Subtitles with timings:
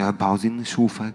[0.00, 1.14] يا رب عاوزين نشوفك.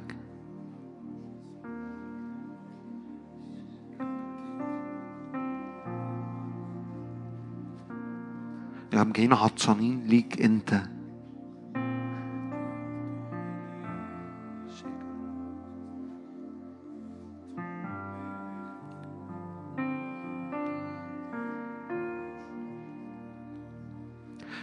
[8.94, 10.81] يا رب جايين عطشانين ليك انت.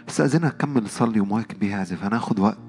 [0.09, 2.68] استأذنك كمل صلي ومايك بيعزف هناخد وقت.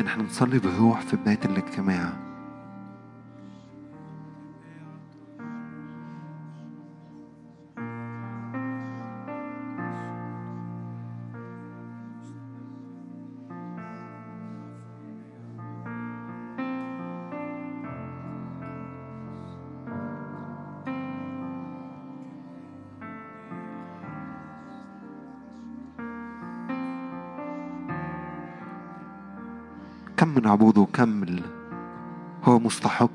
[0.00, 2.27] إن إحنا نصلي بروح في بداية الاجتماع.
[32.78, 33.10] هو مستحق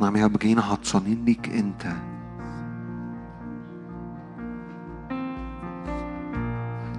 [0.00, 1.82] نعم يا رب جايين عطشانين ليك انت.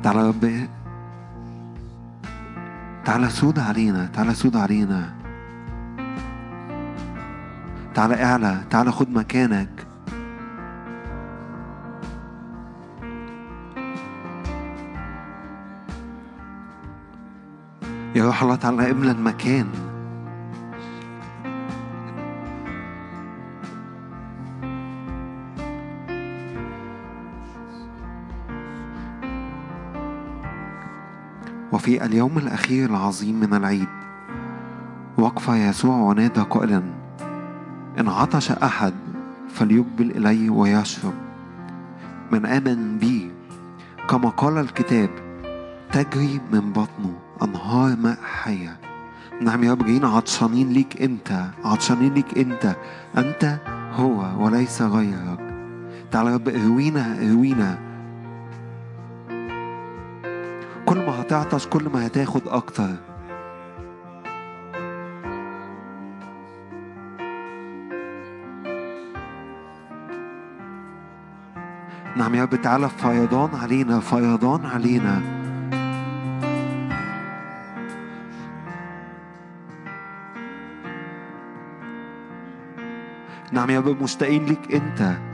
[0.03, 0.80] تعالى يا رب
[3.11, 5.13] تعالى سود علينا تعالى سود علينا.
[7.93, 9.87] تعالى اعلى تعالى خد مكانك.
[18.15, 19.90] يا روح الله تعالى املى المكان.
[31.81, 33.87] وفي اليوم الأخير العظيم من العيد.
[35.17, 36.83] وقف يسوع ونادى قائلا
[37.99, 38.93] إن عطش أحد
[39.49, 41.13] فليقبل إلي ويشرب.
[42.31, 43.31] من آمن بي
[44.09, 45.09] كما قال الكتاب
[45.91, 48.77] تجري من بطنه أنهار ماء حية
[49.41, 52.75] نعم يا رب جايين عطشانين ليك أنت عطشانين ليك أنت.
[53.17, 53.59] أنت
[53.93, 55.39] هو وليس غيرك.
[56.11, 57.90] تعالى يا رب اروينا اروينا
[61.31, 62.89] هتعطش كل ما هتاخد أكتر.
[72.15, 75.21] نعم يا رب تعالى فيضان علينا فيضان علينا.
[83.51, 85.30] نعم يا رب مشتاقين ليك أنت.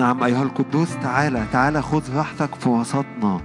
[0.00, 3.40] نعم أيها القدوس تعالى تعالى خذ راحتك في وسطنا.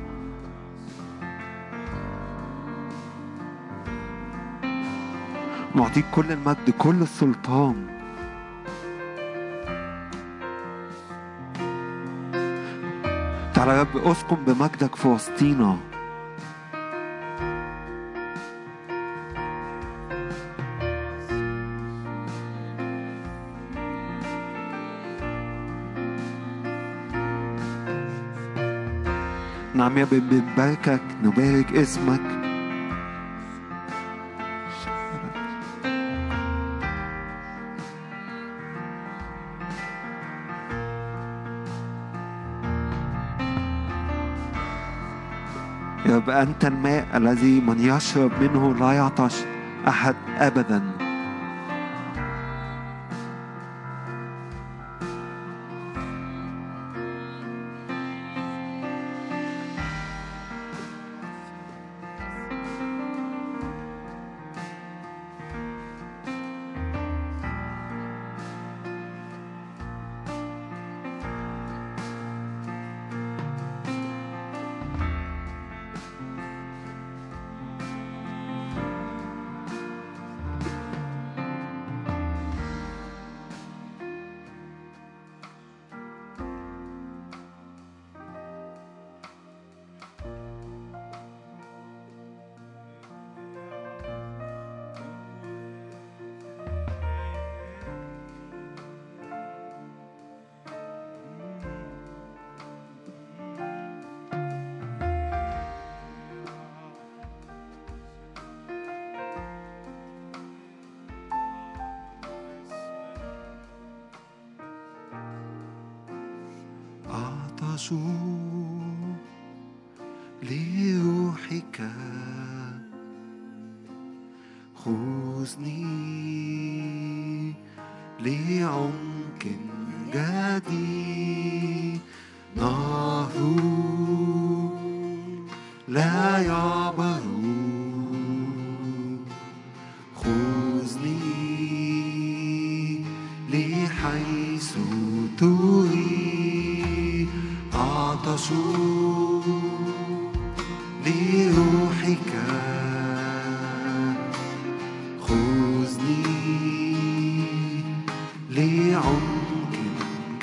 [5.75, 7.87] نعطيك كل المجد كل السلطان.
[13.53, 15.77] تعالى يا رب أسكن بمجدك في وسطينا.
[29.85, 32.21] نعم يا بنباركك نبارك اسمك.
[46.05, 49.35] يا رب أنت الماء الذي من يشرب منه لا يعطش
[49.87, 50.94] أحد أبدا.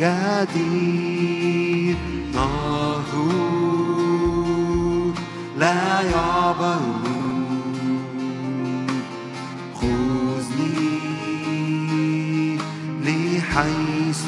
[0.02, 1.96] جديد
[2.34, 3.26] نهر
[5.58, 6.80] لا يعبر
[9.74, 10.98] خذني
[13.04, 14.22] لحيث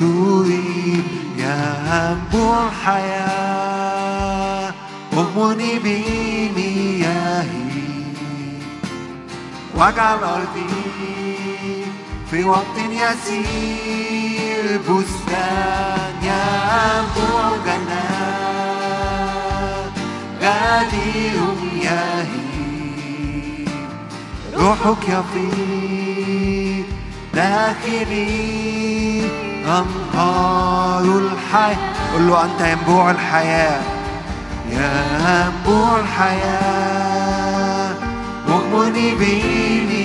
[0.00, 1.04] تريد.
[1.38, 3.90] ينبوع الحياة
[5.12, 7.50] أغمني بمياهي
[9.76, 11.19] واجعل أرضي
[12.30, 19.10] في وقت يسير بستان ينبوع جنات
[20.42, 22.50] غدير مياهي
[24.56, 26.84] روحك يفيض
[27.34, 29.22] داخلي
[29.66, 31.76] أنهار الحياة.
[32.14, 33.82] قل له أنت ينبوع الحياة.
[34.70, 37.94] ينبوع الحياة.
[38.48, 39.99] أغمني بمياهي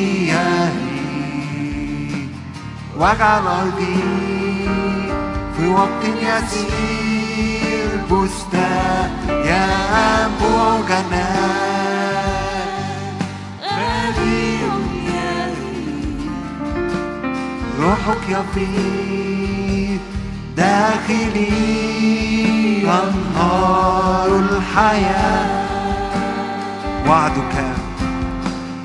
[2.98, 4.04] واجعل أرضي
[5.58, 10.80] في وقت يسير بستان ينبوع
[17.80, 18.46] روحك
[20.58, 21.52] داخلي
[22.84, 25.66] أنهار الحياة
[27.08, 27.56] وعدك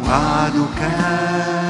[0.09, 1.70] وعدك.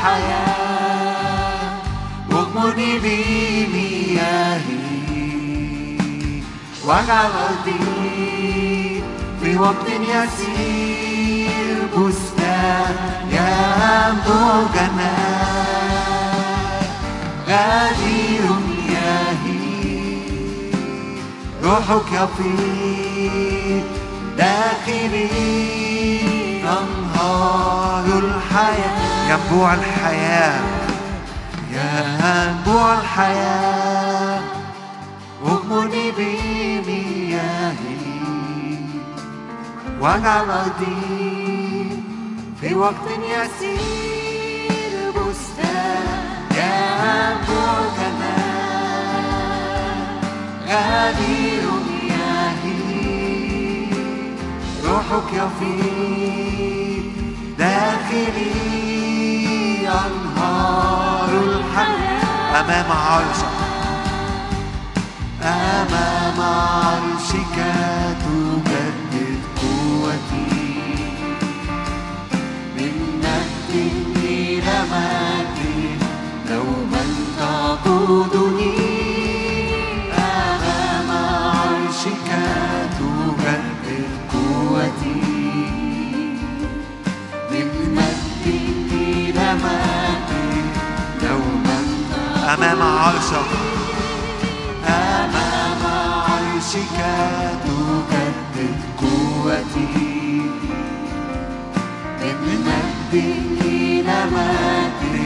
[0.00, 1.80] الحياة.
[2.32, 4.60] اغمرني بمياهي
[6.84, 9.02] واجعل أرضي
[9.42, 12.96] في وقت يسير بستان
[13.30, 15.70] ينبوع جنات
[17.48, 19.60] غدير مياهي
[21.62, 23.84] روحك يفيض
[24.38, 25.50] داخلي.
[27.20, 30.60] أنهار الحياة ينبوع الحياة
[31.70, 34.40] ينبوع الحياة
[35.46, 38.00] اغمرني بمياهي
[40.00, 42.02] واجعل أرضي
[42.60, 46.06] في وقت يسير بستان
[46.50, 49.30] ينبوع جنات
[50.68, 51.79] غدير
[54.90, 57.04] روحك يفيض
[57.58, 58.50] داخلي
[59.88, 62.60] أنهار الحياة.
[62.60, 63.54] أمام عرشك
[65.42, 67.56] أمام عرشك
[68.22, 70.50] تجدد قوتي.
[72.76, 73.72] من مجد
[74.24, 76.00] إلى مجد
[76.48, 77.04] دوما
[77.38, 78.79] تقودني
[92.98, 93.48] عرشك.
[94.88, 95.82] أمام
[96.28, 96.98] عرشك
[97.64, 100.10] تجدد قوتي.
[102.20, 103.14] من مجد
[103.64, 105.16] إلى مجد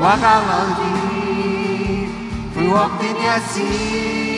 [0.00, 2.08] واجعل أرضي
[2.54, 4.29] في وقت يسير.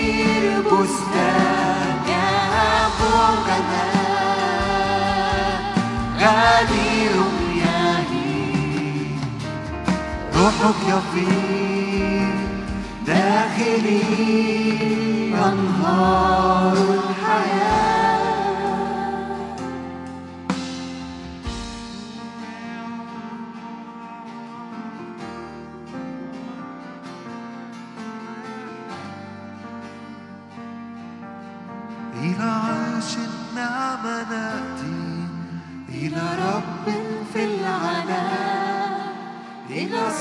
[10.42, 11.02] روحك
[13.06, 14.02] داخلي
[15.34, 18.01] أنهار الحياة.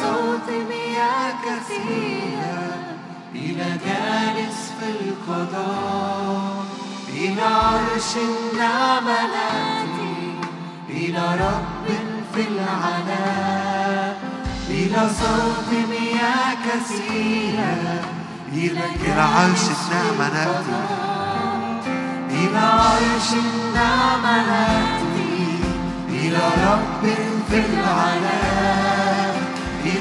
[0.01, 2.75] صوت مياه كثيرة
[3.35, 6.63] إلى جالس في القضاء
[7.13, 10.33] إلى عرش النعمة نأتي
[10.89, 11.87] إلى رب
[12.33, 14.17] في العناء
[14.69, 18.01] إلى صوت مياه كثيرة
[18.53, 20.81] إلى إلى عرش النعمة نأتي
[22.29, 25.59] إلى عرش النعمة نأتي
[26.09, 27.03] إلى رب
[27.49, 29.00] في العناء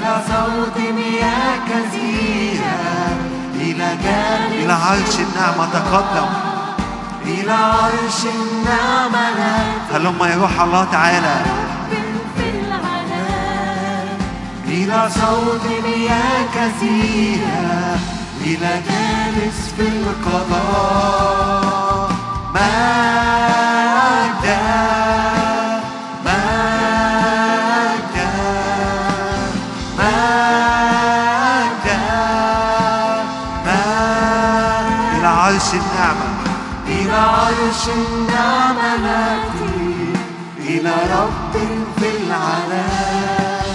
[0.00, 2.80] إلى صوت مياه كثيرة
[3.54, 6.28] إلى جانب إلى عرش النعمة تقدم.
[7.25, 9.28] إلى عرش النعمة.
[9.95, 11.42] هلما يا روح الله تعالى.
[14.66, 17.99] إلى صوت مياه كثيرة
[18.45, 21.30] إلى جالس في القضاء.
[22.54, 23.00] مجدا
[37.71, 39.95] عرش النعمة نأتي
[40.59, 41.55] إلى رب
[41.99, 43.67] في العلاء.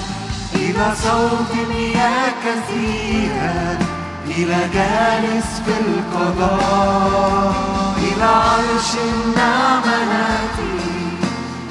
[0.55, 3.79] إلى صوت مياه كثيرة
[4.27, 7.53] إلى جالس في القضاء.
[7.97, 10.77] إلى عرش النعمة نأتي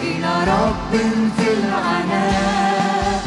[0.03, 0.93] إلى رب
[1.37, 3.23] في العناء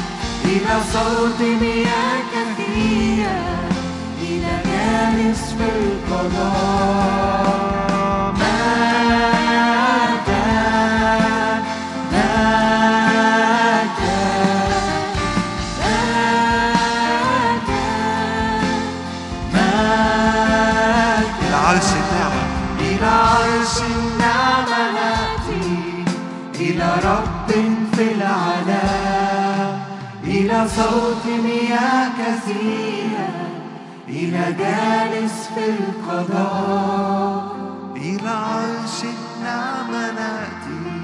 [0.46, 3.40] إلى صوت مياه كثيرة
[4.22, 7.77] إلى جالس في القضاء.
[30.68, 33.30] صوت مياه كثيرة
[34.08, 37.58] إلى جالس في القضاء.
[37.96, 40.98] إلى عرش النعمة نأتي.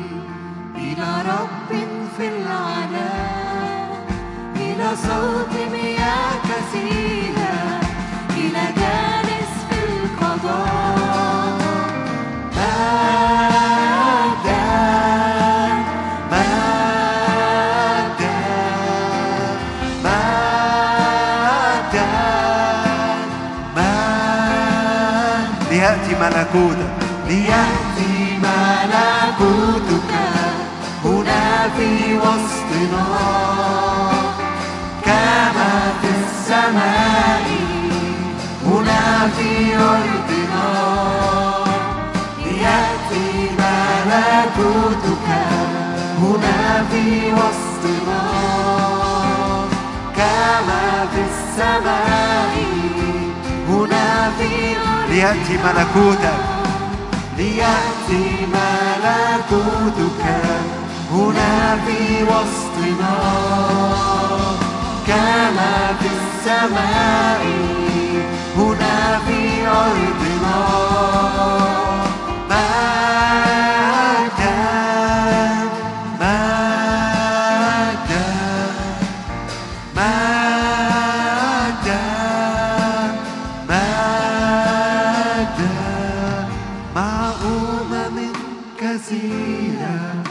[0.75, 1.71] إلى رب
[2.17, 3.13] في العلا
[4.55, 7.42] إلى صوت مياه كثيرة
[26.23, 26.93] ملكوتك
[27.27, 30.11] ليأتي ملكوتك
[31.05, 33.05] هنا في وسطنا.
[35.05, 37.47] كما في السماء
[38.65, 40.69] هنا في أرضنا.
[42.45, 45.27] ليأتي ملكوتك
[46.21, 48.23] هنا في وسطنا.
[50.15, 52.55] كما في السماء
[53.69, 54.72] هنا في
[55.13, 56.39] ليأتي ملكوتك.
[57.37, 60.25] ليأتي ملكوتك.
[61.11, 63.17] هنا في وسطنا.
[65.07, 67.45] كما في السماء.
[68.57, 71.62] هنا في أرضنا.
[88.83, 90.23] كثيرة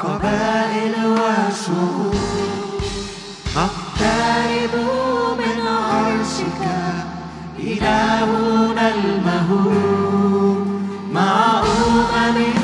[0.00, 2.14] قبائل وشعوب.
[3.56, 4.74] نقترب
[5.38, 6.62] من عرشك.
[7.58, 10.66] إلهنا المهوب.
[11.12, 11.62] مع
[12.16, 12.63] أمم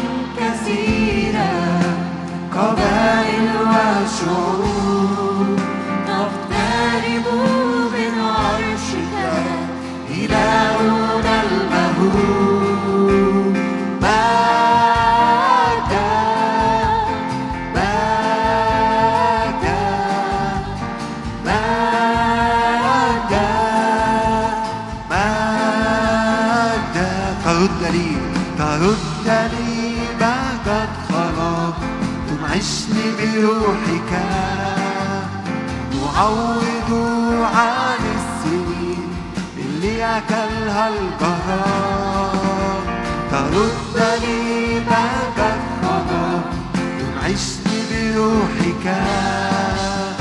[48.85, 50.15] بروحك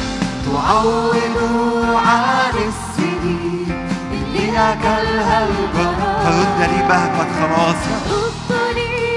[0.46, 7.76] تعوض عن السنين اللي أكلها الجرار ترد لي بهجة خلاص.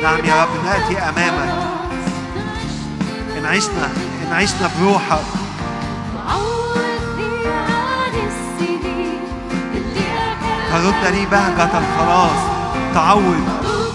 [0.03, 1.53] نعم يا رب نأتي أمامك.
[3.39, 3.87] إن عشنا
[4.23, 5.25] إن عشنا بروحك.
[6.29, 9.21] عوضني عن السنين
[9.75, 10.07] اللي
[10.73, 12.41] أكلها ترد لي بهجة الخلاص
[12.95, 13.49] تعوض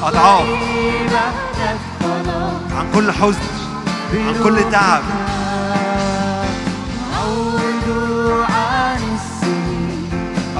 [0.04, 0.48] أضعاف.
[2.78, 3.40] عن كل حزن
[4.14, 5.02] عن كل تعب.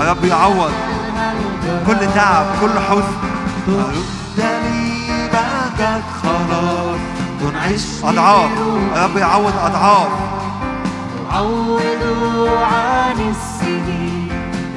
[0.08, 0.72] رب يعوض.
[1.88, 3.18] كل تعب كل حزن.
[5.34, 7.00] بهجة خلاص
[7.42, 8.52] تنعش أضعاف.
[8.96, 10.08] يا رب يعوض أضعاف.
[11.32, 14.32] عوضوا عن السنين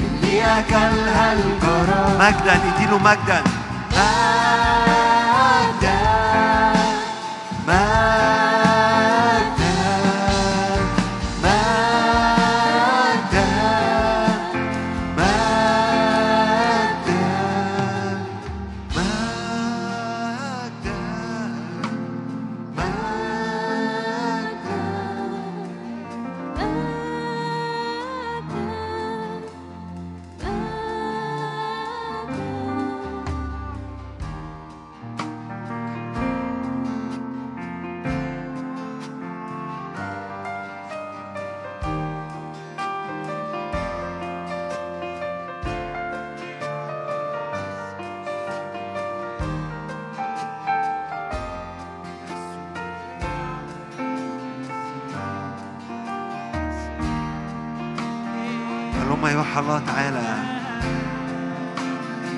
[0.04, 3.42] اللي أكلها الجراد مجدا اديله مجدا.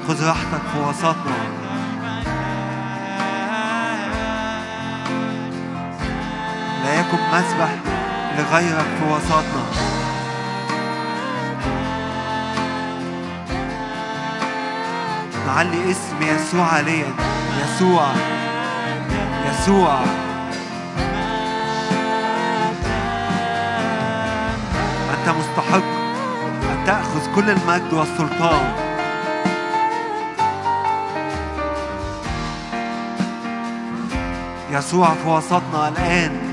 [0.08, 1.36] خذ راحتك في وسطنا.
[6.84, 7.70] لا يكن مسبح
[8.38, 9.64] لغيرك في وسطنا.
[15.46, 17.10] نعلي اسم يسوع عليا.
[17.62, 18.06] يسوع.
[19.50, 20.00] يسوع.
[25.10, 25.88] أنت مستحق
[26.70, 28.91] أن تأخذ كل المجد والسلطان.
[34.72, 36.51] يسوع في وسطنا الآن.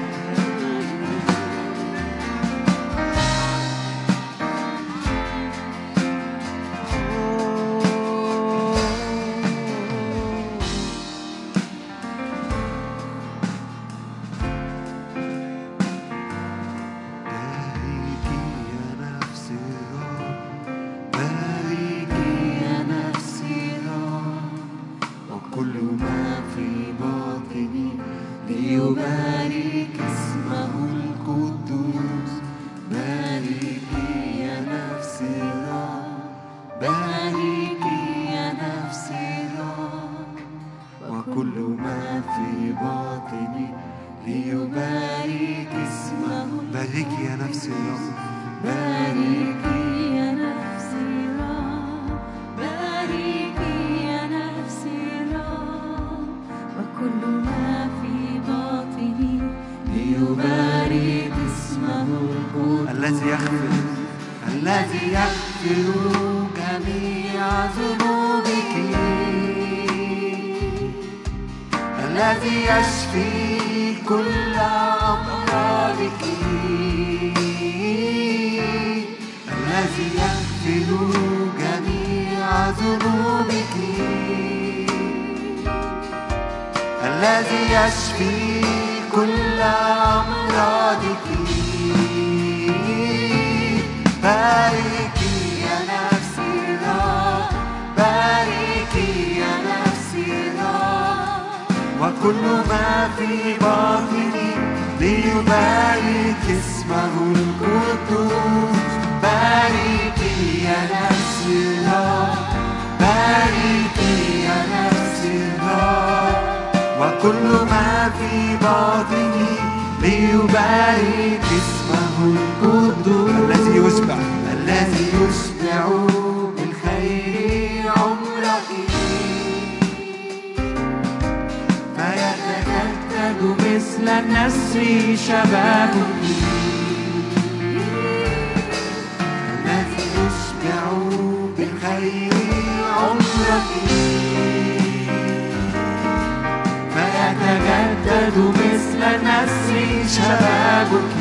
[150.15, 151.15] شبابك.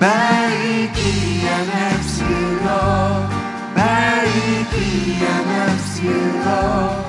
[0.00, 3.28] باركي يا نفسي الرب
[3.76, 4.92] باركي
[5.24, 7.04] يا نفسي الرب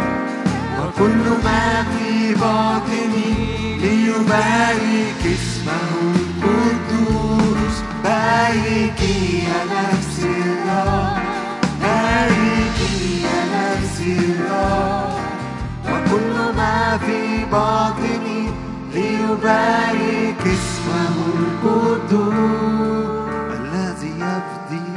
[0.80, 3.32] وكل ما في باطني
[3.82, 5.88] ليبارك اسمه
[6.44, 7.76] القدوس.
[8.04, 11.18] باركي يا نفسي الرب
[11.82, 15.12] باركي يا نفسي الرب
[15.86, 18.01] وكل ما في باطني
[19.42, 22.72] ليبارك اسمه القدوس.
[23.60, 24.92] الذي يفدي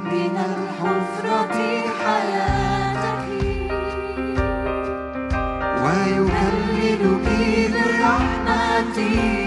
[0.00, 1.56] من الحفرة
[2.04, 3.28] حياتك.
[5.82, 7.26] ويكللك
[7.70, 9.41] بالرحمة.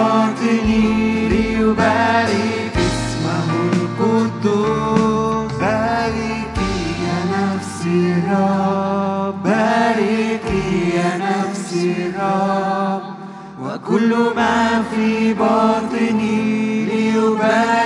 [0.00, 1.00] باطني
[9.44, 13.02] باركي يا نفسي الرب
[13.62, 17.79] وكل ما في باطني ليبارك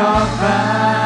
[0.00, 0.99] نفسي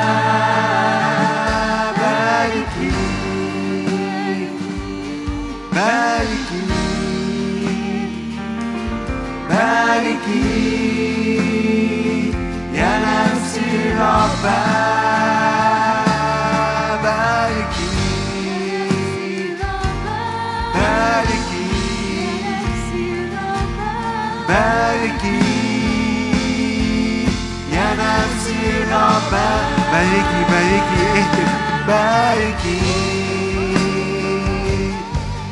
[30.15, 31.51] باركي باركي اهتف
[31.89, 32.81] باركي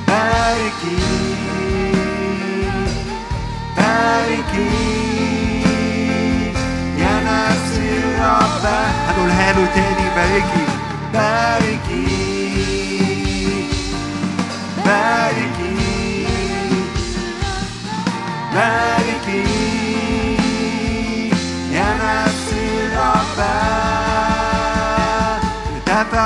[0.09, 1.03] باركي
[3.77, 4.71] باركي
[6.99, 8.65] يا نفسي الرب
[9.09, 10.65] هنقولها له تاني باركي
[11.13, 12.02] باركي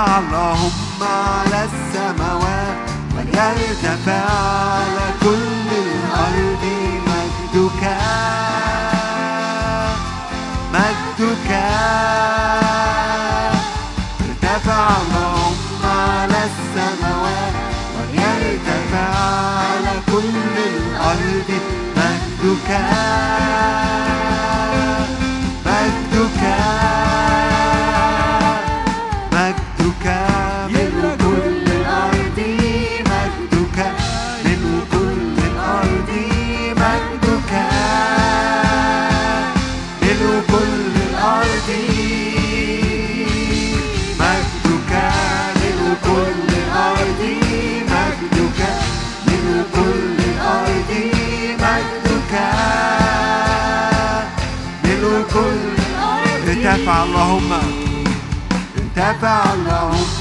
[0.07, 2.77] اللهم على السماوات
[3.17, 4.25] وليرتفع
[4.79, 6.65] على كل الأرض
[7.07, 7.83] مجدك.
[10.75, 11.51] مجدك.
[14.27, 17.55] ارتفع اللهم على السماوات
[17.97, 19.11] وليرتفع
[19.59, 21.51] على كل الأرض
[21.97, 22.71] مجدك.
[56.87, 57.53] ارتفع اللهم
[58.77, 60.16] ارتفع اللهم.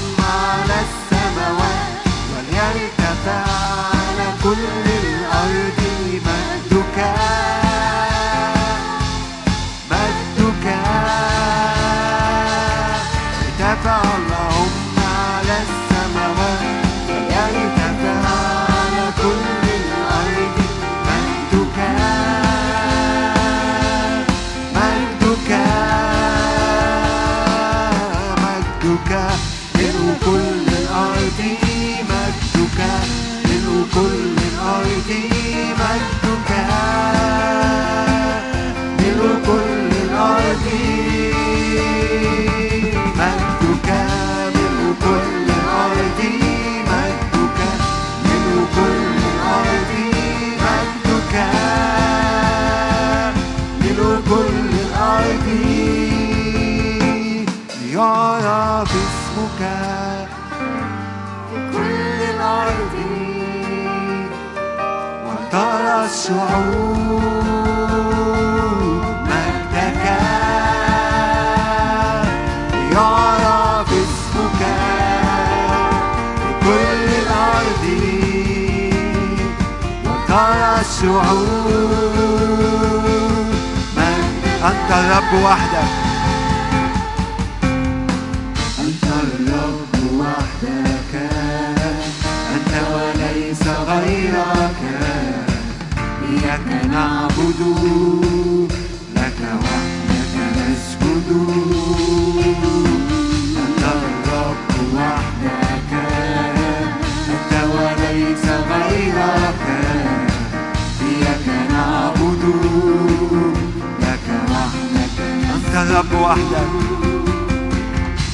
[85.26, 85.88] الرب وحدك
[88.80, 91.14] أنت الرب وحدك.
[92.54, 94.80] أنت وليس غيرك.
[96.28, 98.25] إياك نعبد.
[116.26, 116.72] وحدك.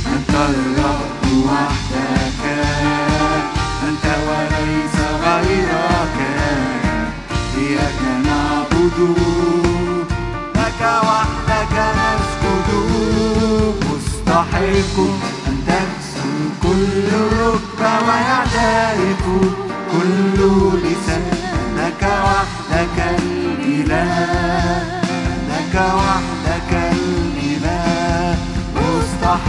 [0.07, 2.45] أنت الرب وحدك.
[3.89, 6.19] أنت وليس غيرك.
[7.59, 8.99] إياك نعبد.
[10.55, 12.69] لك وحدك نسجد.
[13.91, 14.97] مستحق
[15.49, 17.09] أن تكسر كل
[17.43, 19.12] ركبة ويعترف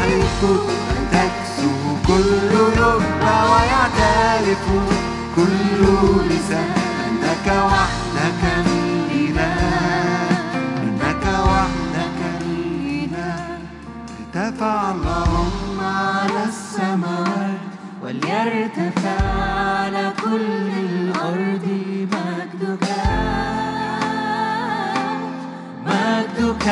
[0.03, 1.71] أن تكسو
[2.07, 4.65] كل ركبة ويعترف.
[5.35, 5.81] كل
[6.29, 6.71] لسان
[7.07, 9.55] أنك وحدك الإله
[10.83, 13.57] أنك وحدك الإله
[14.19, 17.63] ارتفع اللهم على السماوات
[18.03, 19.19] وليرتفع
[19.59, 21.67] على كل الأرض.
[22.13, 22.87] مجدك
[25.85, 26.67] مجدك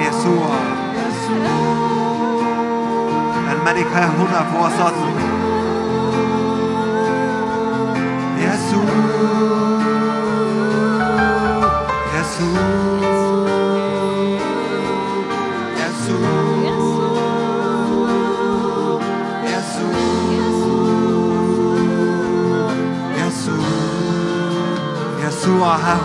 [0.00, 0.56] يسوع
[3.52, 5.15] الملك ها هنا في وسطنا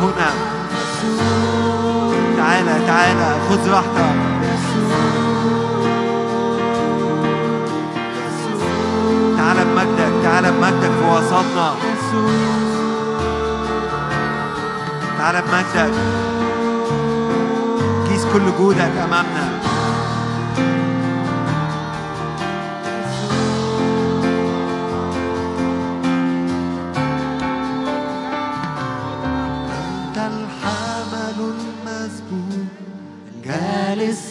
[0.02, 0.30] هنا.
[2.38, 4.16] تعالى تعالى خذ راحتك.
[9.38, 11.74] تعالى بمجدك تعالى بمجدك في وسطنا.
[15.18, 15.94] تعالى بمجدك.
[18.10, 19.61] كيس كل جودك أمامنا.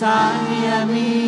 [0.00, 1.19] Sani a mí.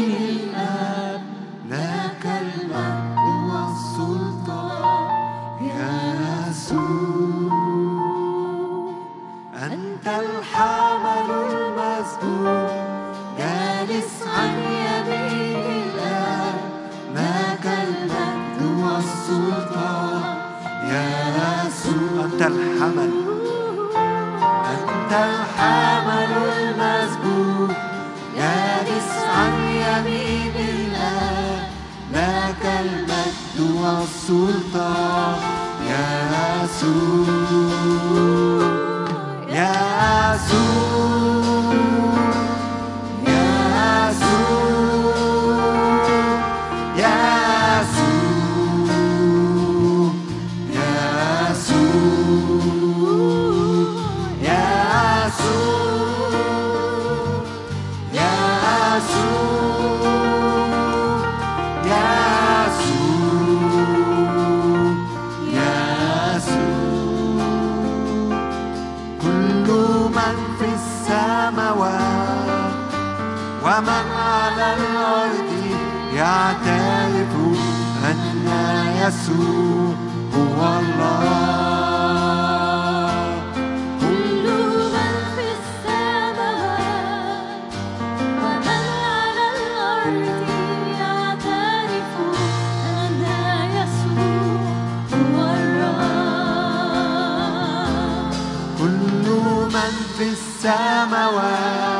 [100.22, 101.92] في السماوات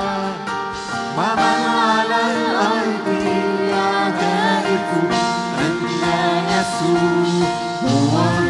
[1.18, 3.08] ومن على الأرض
[3.68, 4.88] يعترف
[5.58, 5.74] أن
[6.48, 7.46] يسوع
[7.84, 8.41] هو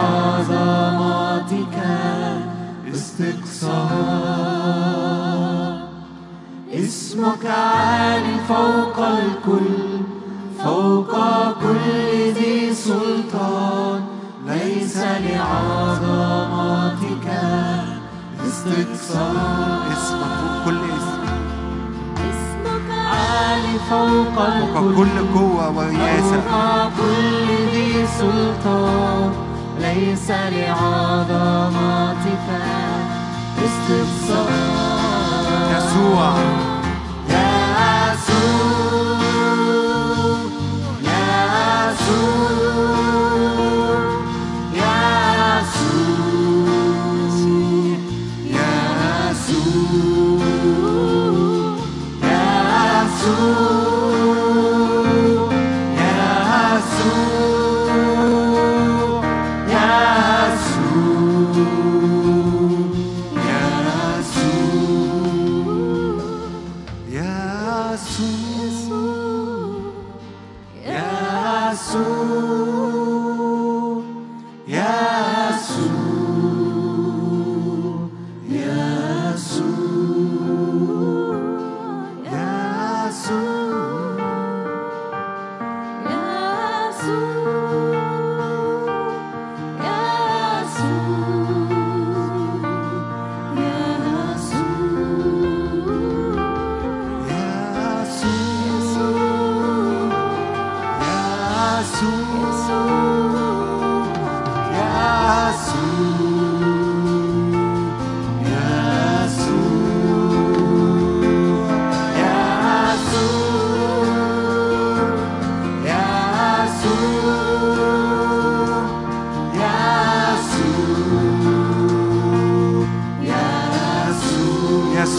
[0.00, 1.76] عظمتك
[2.94, 3.80] استقصاء
[6.74, 10.00] اسمك عال فوق الكل
[10.64, 11.12] فوق
[11.62, 14.00] كل ذي سلطان.
[14.46, 16.46] ليس لعظمتك
[18.46, 21.22] استقصاء اسمك فوق كل اسم.
[22.30, 22.88] اسمك
[23.90, 29.30] فوق الكل فوق كل قوة ورياسة فوق كل ذي سلطان.
[29.94, 31.80] ليس لعظمتك
[33.64, 34.50] استفسار
[35.76, 36.69] يسوع.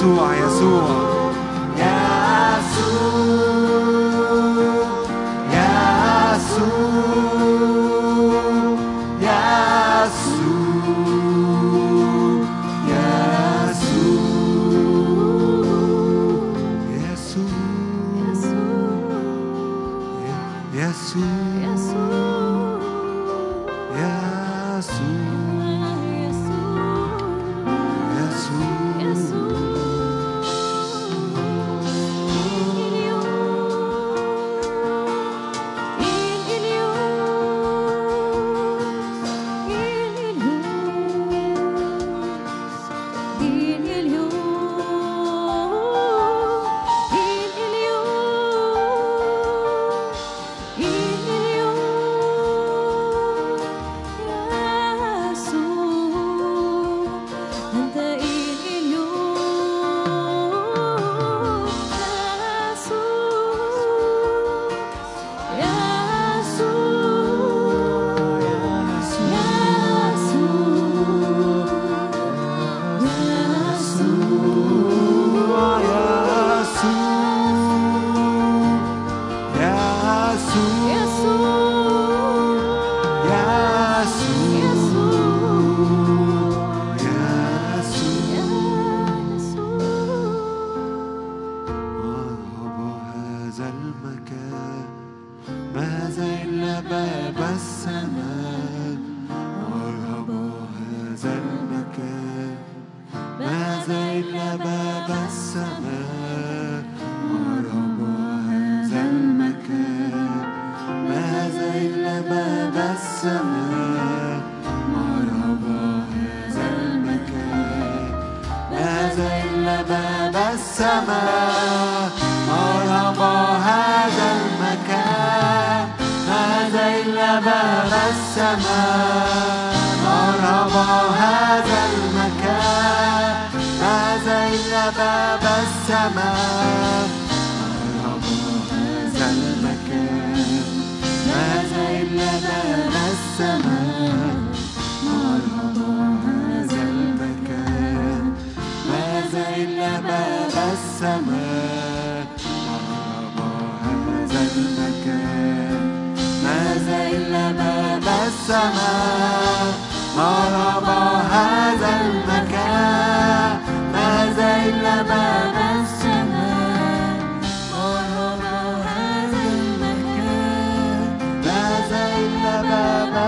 [0.01, 1.10] يسوع يسوع.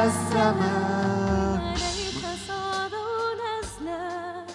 [0.04, 2.94] السماء ملك صعد
[3.40, 4.46] نزلا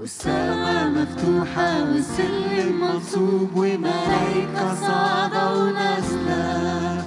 [0.00, 7.02] والسماء مفتوحة والسلم منصوب وملائكة صعدوا نزلا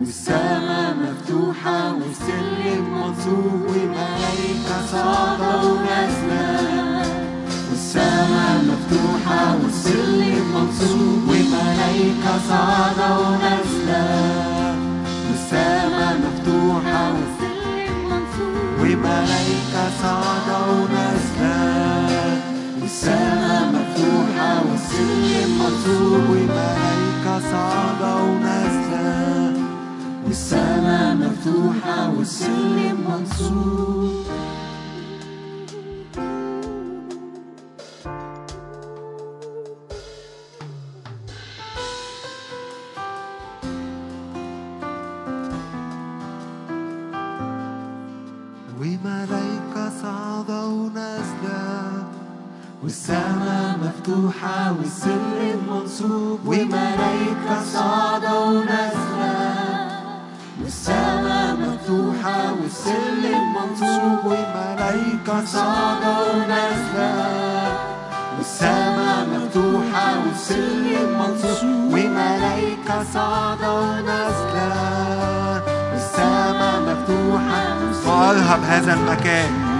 [0.00, 6.48] والسماء مفتوحة والسلم منصوب وملائكة صعدوا نزلا
[7.70, 14.04] والسماء مفتوحة والسلم منصوب وملائكة صعدوا نزلا
[15.30, 17.12] والسماء مفتوحة.
[18.80, 22.40] وملايكة صعدة ونازلة
[22.82, 29.52] والسماء مفتوحة والسلم منصوب وملايكة صعدة ونازلة
[30.26, 34.10] والسماء مفتوحة والسلم منصوب
[56.46, 59.54] وملايكة صعدة ونازلة
[60.62, 64.24] والسماء مفتوحة والسلم منصوب.
[64.24, 67.14] وملايكة صعدة ونازلة
[68.38, 71.92] والسماء مفتوحة والسلم منصوب.
[71.92, 74.72] وملايكة صعدة ونازلة
[75.92, 77.64] والسماء مفتوحة
[78.06, 79.73] وأرهب هذا المكان.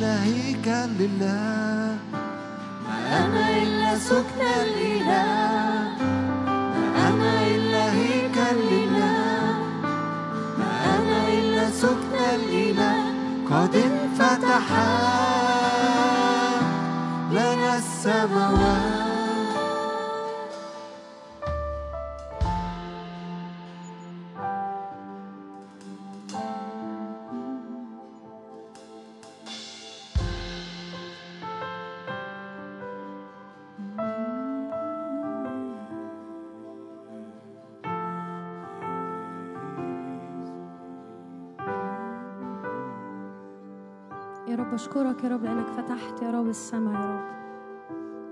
[0.00, 1.96] إلا هيكل لله.
[2.88, 5.92] ما أنا إلا سكن الإله.
[6.00, 9.52] ما أنا إلا هيكل لله.
[10.58, 12.94] ما أنا إلا سكن الإله.
[13.50, 14.66] قد انفتح
[17.30, 19.09] لنا السماوات.
[44.90, 47.20] أشكرك يا رب لأنك فتحت يا رب السماء يا رب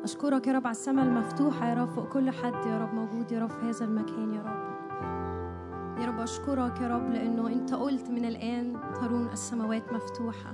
[0.04, 3.40] أشكرك يا رب على السماء المفتوحة يا رب فوق كل حد يا رب موجود يا
[3.40, 8.24] رب في هذا المكان يا رب يا رب أشكرك يا رب لأنه أنت قلت من
[8.24, 10.52] الآن ترون السماوات مفتوحة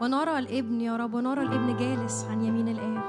[0.00, 3.02] ونرى الابن يا رب ونرى الابن جالس عن يمين الآب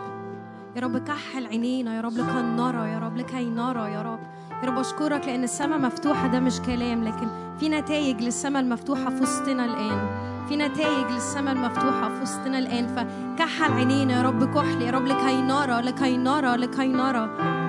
[0.76, 4.20] يا رب كحل عينينا يا رب لكي نرى يا رب لكي نرى يا رب
[4.64, 7.28] يا رب أشكرك لأن السماء مفتوحة ده مش كلام لكن
[7.60, 13.74] في نتائج للسماء المفتوحة في وسطنا الآن في نتائج للسماء المفتوحة في وسطنا الآن فكحل
[13.74, 17.26] عينينا يا رب كحل يا رب لكي نرى لكي نرى لكي نرى.
[17.28, 17.61] لكي نرى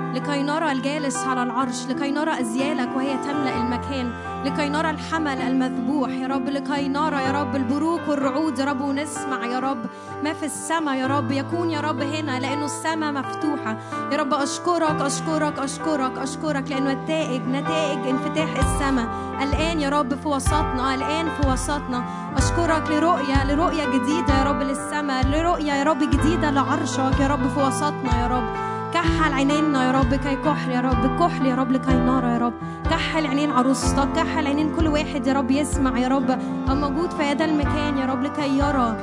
[0.73, 4.13] الجالس على العرش لكي نرى أزيالك وهي تملأ المكان
[4.45, 6.11] لكي نرى الحمل المذبوح.
[6.11, 8.59] يا رب لكي نرى يا رب البروق والرعود.
[8.59, 9.79] يا رب ونسمع يا رب
[10.25, 10.97] ما في السماء.
[10.97, 13.77] يا رب يكون يا رب هنا لأنه السماء مفتوحة.
[14.13, 19.07] يا رب أشكرك أشكرك أشكرك أشكرك لأنه نتائج نتائج انفتاح السماء.
[19.43, 22.05] الآن يا رب في وسطنا الآن في وسطنا.
[22.37, 27.61] أشكرك لرؤية لرؤية جديدة يا رب للسماء لرؤية يا رب جديدة لعرشك يا رب في
[27.61, 28.72] وسطنا يا رب.
[28.95, 32.53] كحل عينينا يا رب كي كحل يا رب كحل يا رب لكي نرى يا رب.
[32.91, 36.31] كحل عينين عروستك كحل عينين كل واحد يا رب يسمع يا رب.
[36.71, 38.97] أو موجود في هذا المكان يا رب لكي يرى.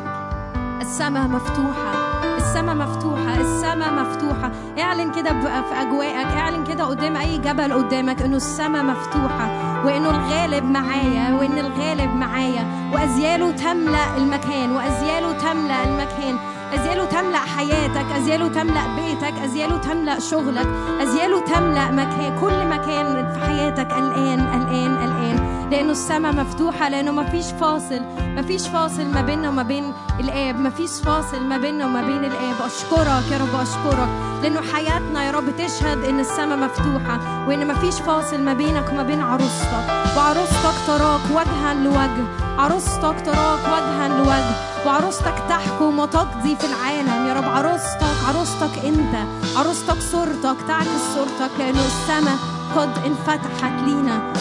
[0.82, 1.94] السماء مفتوحة
[2.38, 4.52] السماء مفتوحة السماء مفتوحة.
[4.80, 9.50] اعلن كده في أجواءك اعلن كده قدام أي جبل قدامك إنه السماء مفتوحة
[9.86, 12.92] وإنه الغالب معايا وإن الغالب معايا.
[12.94, 16.36] وأزياله تملأ المكان وأزياله تملأ المكان.
[16.74, 20.67] أزياله تملأ حياتك أزياله تملأ بيتك أزياله تملأ شغلك
[21.01, 25.59] أزياله تملأ مكان كل مكان في حياتك الآن الآن الآن.
[25.72, 28.01] لأنه السماء مفتوحة لأنه مفيش فاصل.
[28.20, 30.59] مفيش فاصل ما بيننا وما بين الآب.
[30.59, 32.55] مفيش فاصل ما بيننا وما بين الآب.
[32.65, 34.09] أشكرك يا رب أشكرك.
[34.41, 39.22] لأنه حياتنا يا رب تشهد إن السماء مفتوحة وإن مفيش فاصل ما بينك وما بين
[39.22, 39.86] عروستك.
[40.17, 42.26] وعروستك تراك وجها لوجه.
[42.57, 44.55] عروستك تراك وجها لوجه.
[44.86, 47.49] وعروستك تحكم وتقضي في العالم يا رب.
[47.49, 49.15] عروستك عروستك أنت.
[49.57, 52.38] عروستك صورتك تعكس صورتك لأنه السماء
[52.76, 54.34] قد انفتحت لينا.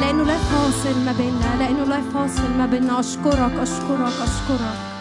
[0.00, 3.00] لأنه لا فاصل ما بيننا لأنه لا فاصل ما بيننا.
[3.00, 4.95] أشكرك أشكرك أشكرك.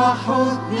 [0.00, 0.80] جوا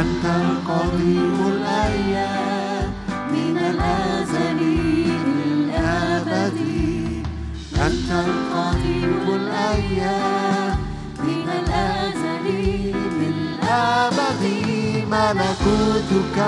[0.00, 2.88] أنت القديم الأيام
[3.32, 4.60] من الأزل
[5.36, 6.58] للأبد.
[7.86, 10.76] أنت القديم الأيام
[11.18, 12.44] من الأزل
[13.20, 14.42] للأبد.
[15.10, 16.38] ملكوتك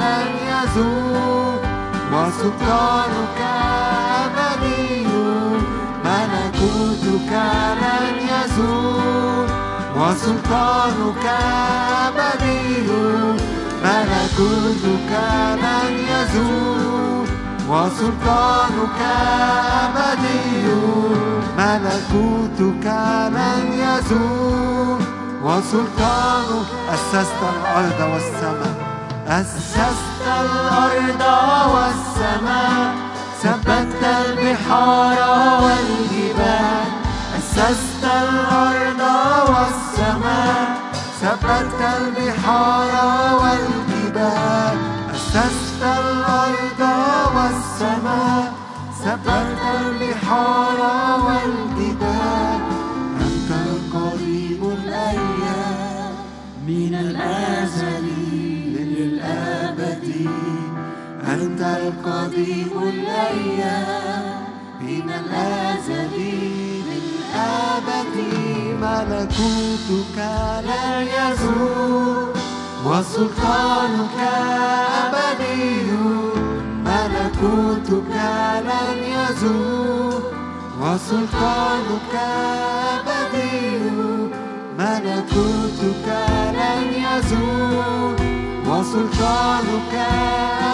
[0.00, 1.58] لن يزول
[2.12, 3.40] وسلطانك
[4.24, 5.06] أبدي.
[6.04, 7.32] ملكوتك
[7.82, 9.43] لن يزول
[9.96, 11.26] وسلطانك
[12.06, 12.86] أبدي
[13.84, 15.12] ملكوتك
[15.62, 17.28] لن يزول.
[17.68, 19.00] وسلطانك
[19.82, 20.66] أبدي
[21.58, 22.86] ملكوتك
[23.36, 25.00] لن يزول.
[25.44, 28.76] وسلطانك أسست الأرض والسماء
[29.28, 31.22] أسست الأرض
[31.74, 32.94] والسماء.
[33.42, 35.18] ثبت البحار
[35.62, 36.88] والجبال
[37.38, 39.00] أسست الأرض
[39.48, 39.83] والسماء.
[41.20, 42.92] ثبت البحار
[43.42, 44.78] والجبال
[45.14, 46.80] أسست الأرض
[47.36, 48.52] والسماء
[49.04, 50.78] ثبت البحار
[51.26, 52.60] والجبال.
[53.20, 56.12] أنت القريب الأيام
[56.66, 58.06] من الأزل
[58.66, 60.28] للأبد.
[61.28, 64.44] أنت القديم الأيام
[64.80, 66.73] من الأزل.
[67.44, 68.16] للأبد
[68.80, 70.16] ملكوتك
[70.66, 72.26] لا يزول
[72.86, 74.18] وسلطانك
[75.04, 75.92] أبدي
[76.84, 78.12] ملكوتك
[78.68, 80.22] لن يزول
[80.80, 82.14] وسلطانك
[82.94, 83.78] أبدي
[84.78, 86.06] ملكوتك
[86.58, 88.16] لن يزول
[88.66, 89.94] وسلطانك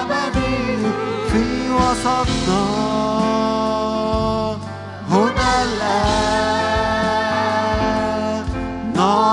[0.00, 0.86] أبدي
[1.32, 2.90] في وسطنا.
[5.10, 6.49] هنا الآن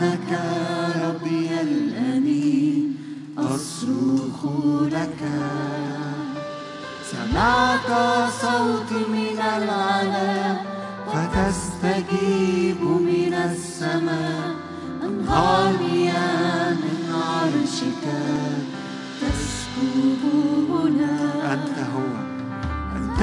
[0.00, 0.32] لأنك
[1.04, 2.96] ربي الأمين
[3.38, 4.40] أصرخ
[4.92, 5.20] لك.
[7.10, 7.90] سمعت
[8.42, 10.56] صوتي من العلا
[11.12, 14.54] فتستجيب من السماء.
[15.04, 18.04] أنهار مياه من عرشك
[19.20, 20.22] تسكب
[20.70, 21.16] هنا.
[21.52, 22.12] أنت هو.
[22.96, 23.22] أنت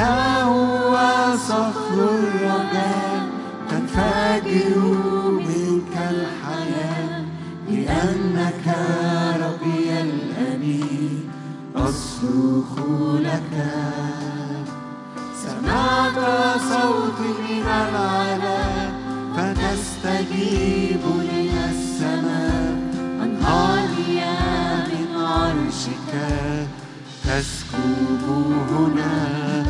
[28.29, 29.65] هنا.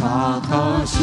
[0.00, 0.96] تعطش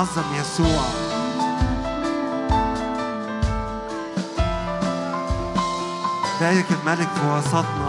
[0.00, 0.84] أعظم يسوع.
[6.40, 7.79] ذلك الملك في وسطنا.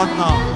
[0.00, 0.49] 나왔나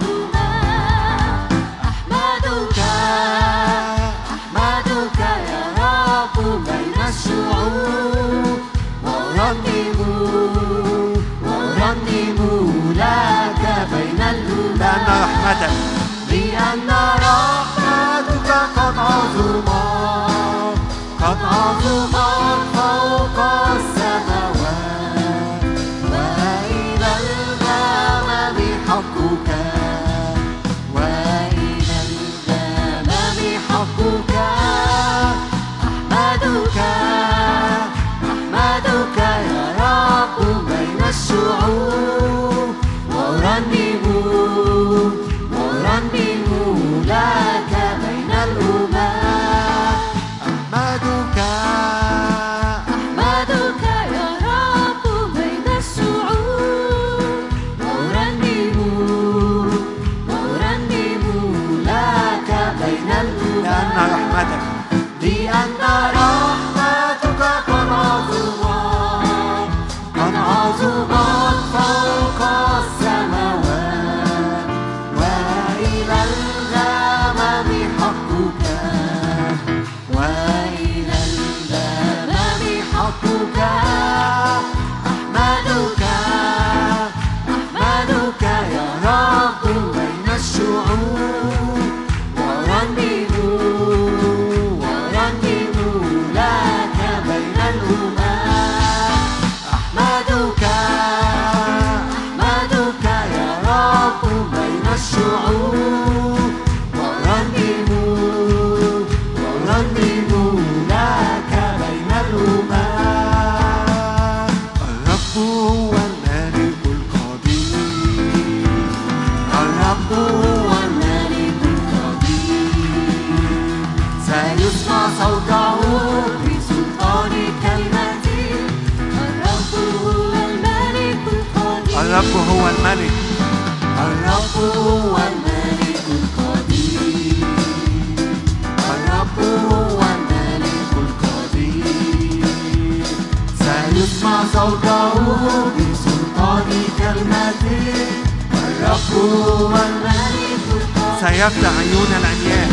[151.21, 152.71] سيفتح عيون العمياء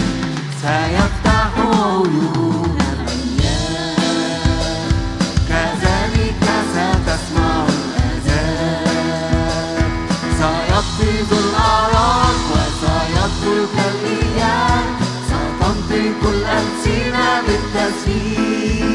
[0.61, 3.99] سيفتح عيون العمياء
[5.49, 8.91] كذلك ستسمع الأذان.
[11.31, 12.35] الأعراض
[13.91, 14.85] الإيام
[15.27, 18.91] ستنطق الألسنة بالتسبيح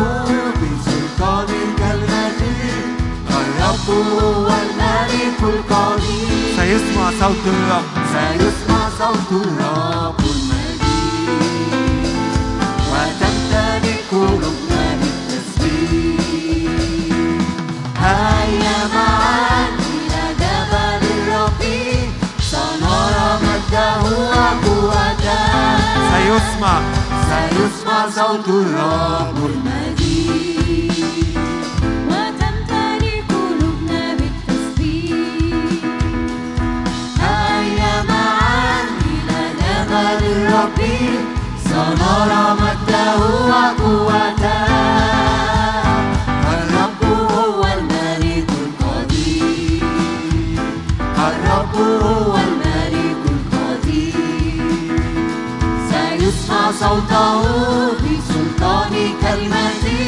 [0.60, 2.60] بسلطان كلمته
[3.30, 7.88] الرب هو الملك القدير سيسمع صوت الرب.
[8.12, 10.80] سيسمع صوت الرب المجيد.
[12.90, 16.20] وتمتلك قلوبنا بالتسبيح
[18.02, 21.62] هيا معا إلى جبل الرب.
[22.50, 25.42] سنرى مجده وقوته.
[26.10, 27.03] سيسمع.
[27.30, 30.92] سيسمع صوت الرب المجيد
[32.08, 35.84] وتمتلئ قلوبنا بالتسبيح
[38.08, 40.80] معا إلى جبل الرب
[41.64, 43.16] سنرى مجده
[43.48, 44.64] وقوته
[46.52, 47.02] الرب
[47.32, 49.82] هو الملك القدير
[51.18, 52.33] الرب هو
[56.84, 57.42] صوته
[58.04, 60.04] بسلطان كلمته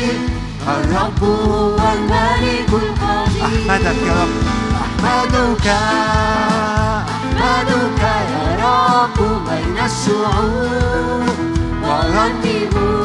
[0.68, 4.34] الرب هو الملك القدير أحمدك يا رب.
[4.84, 5.66] أحمدك
[7.14, 8.02] أحمدك
[8.32, 9.18] يا رب
[9.48, 11.24] بين الشعوب.
[11.82, 13.00] ورنموا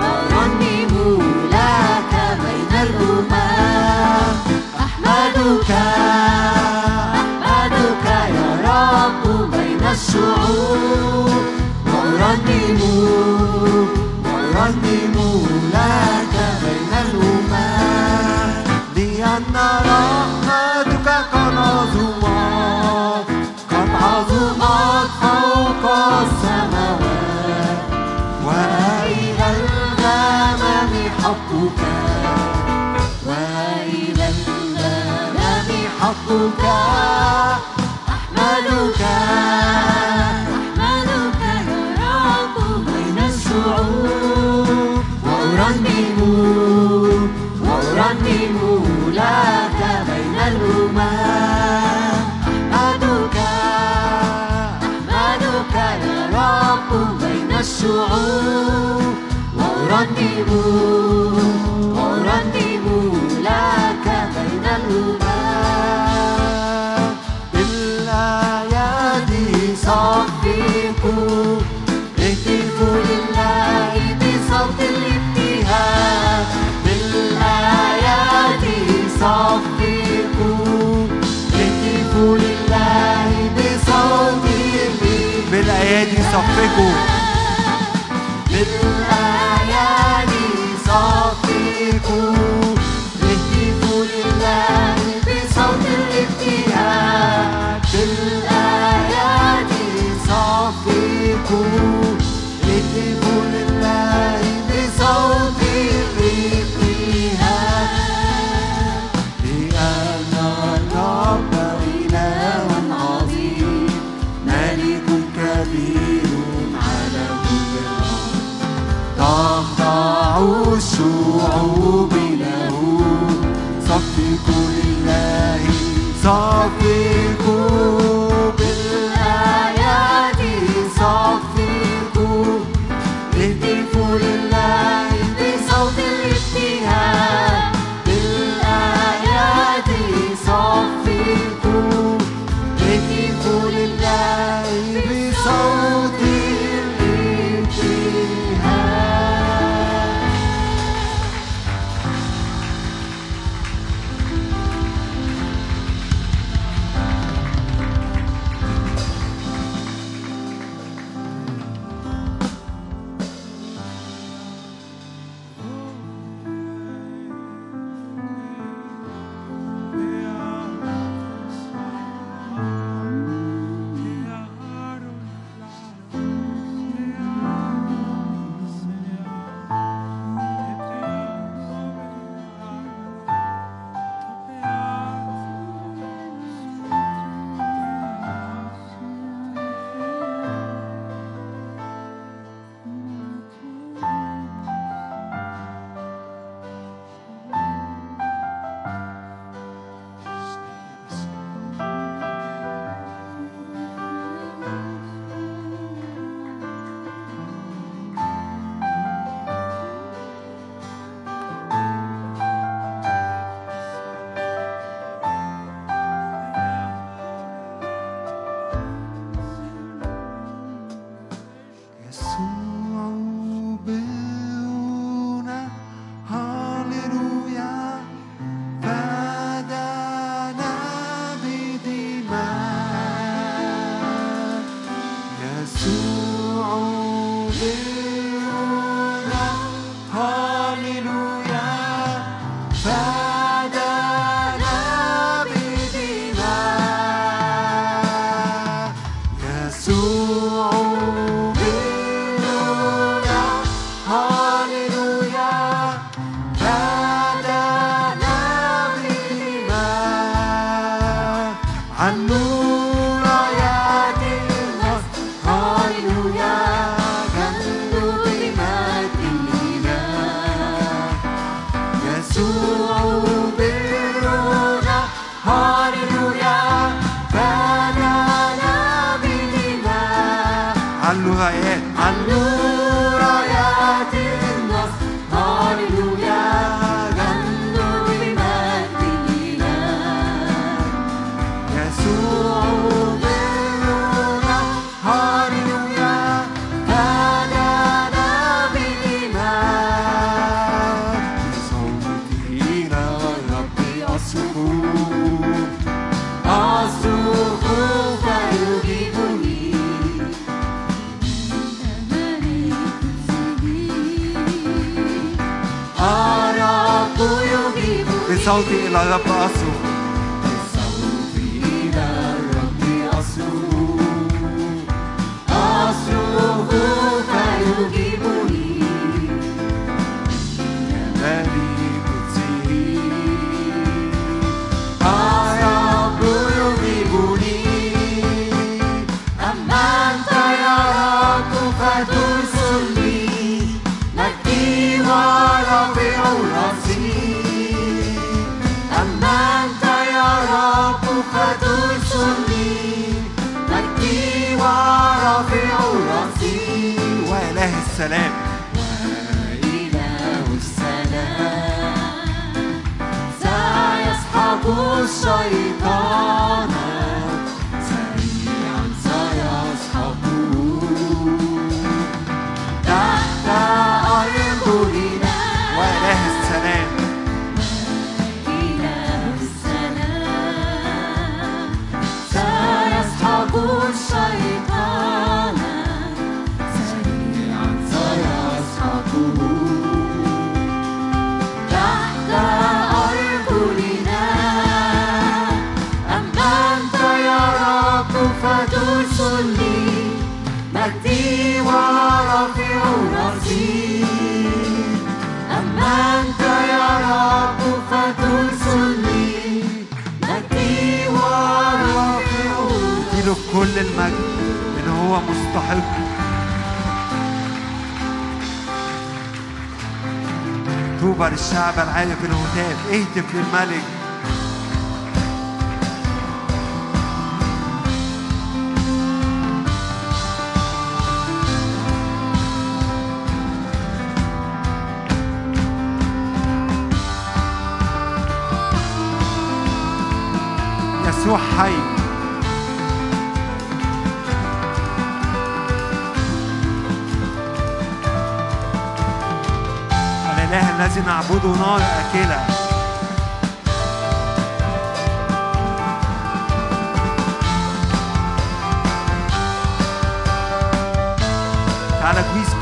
[0.00, 1.16] ورنموا
[1.52, 3.32] لك بين الأمم
[4.84, 5.70] أحمدك
[7.20, 8.06] أحمدك
[8.38, 11.30] يا رب بين الشعوب.
[12.26, 13.86] ورنموا
[14.24, 17.54] ورنموا لك بين الأمم
[18.96, 19.54] لأن
[19.86, 22.55] رحمتك قد عظمت
[60.36, 60.95] you.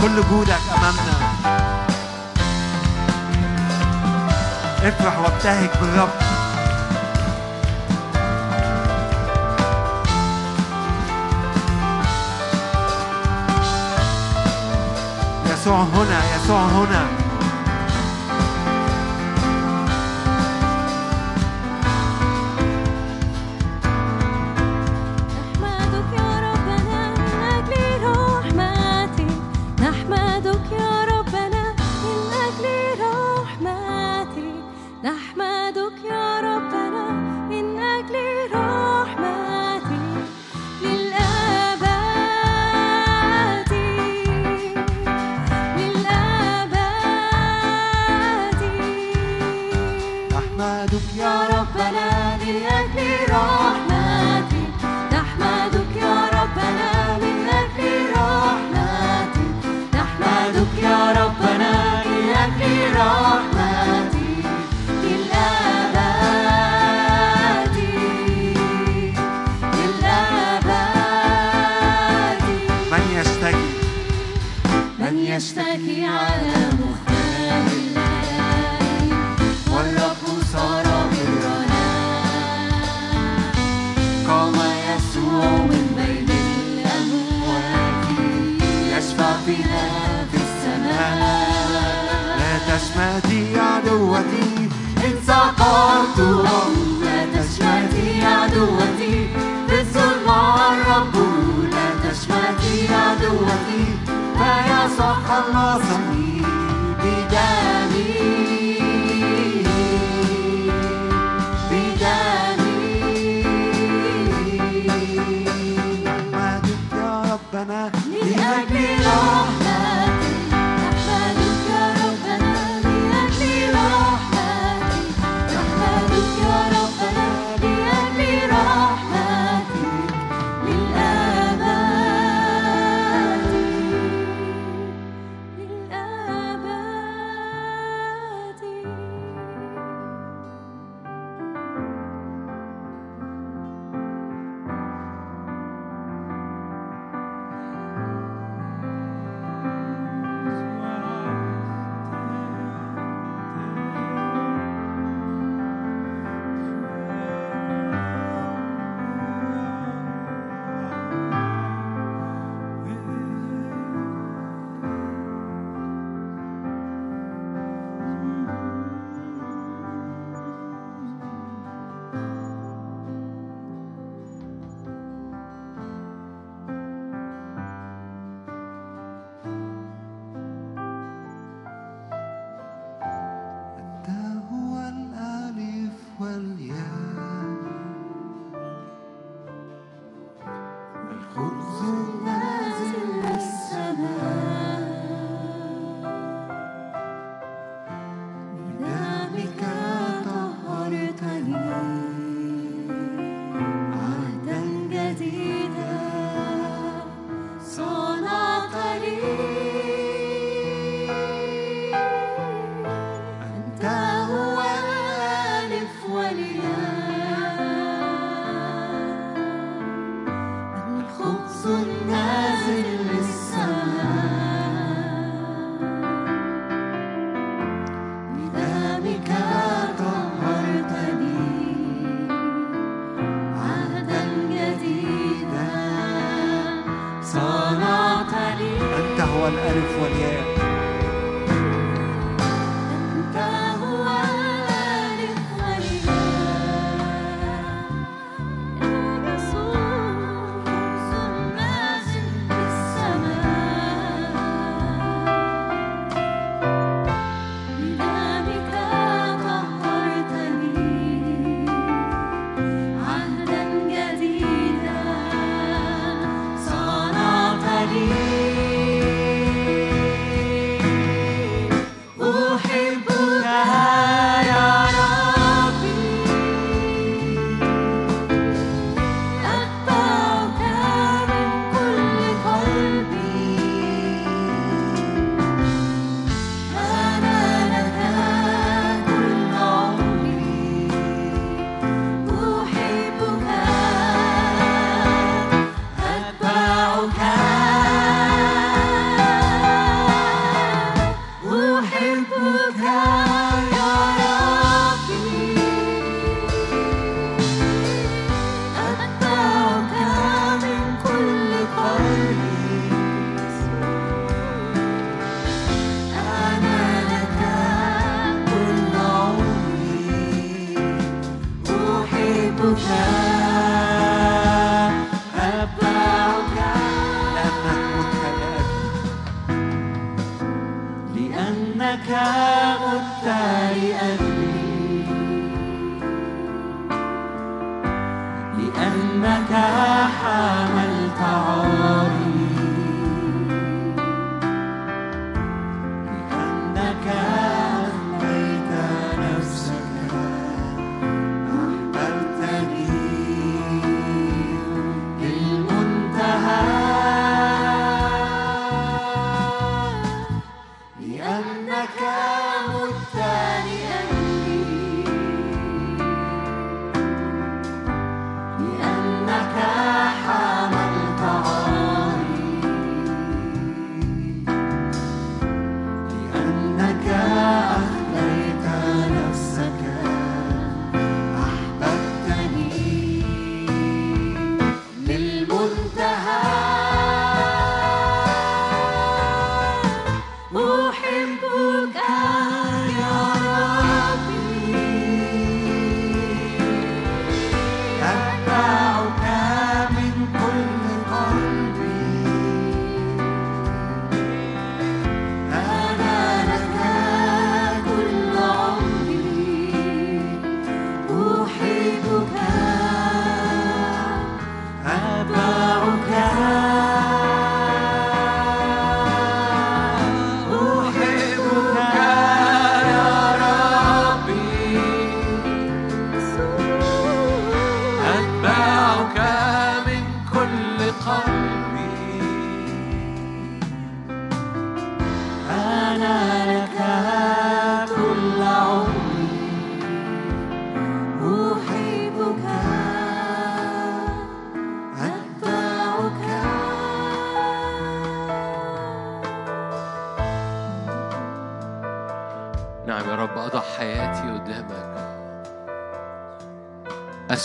[0.05, 1.17] كل جودك أمامنا.
[4.83, 6.09] افرح وابتهج بالرب.
[15.53, 17.24] يسوع هنا يسوع هنا.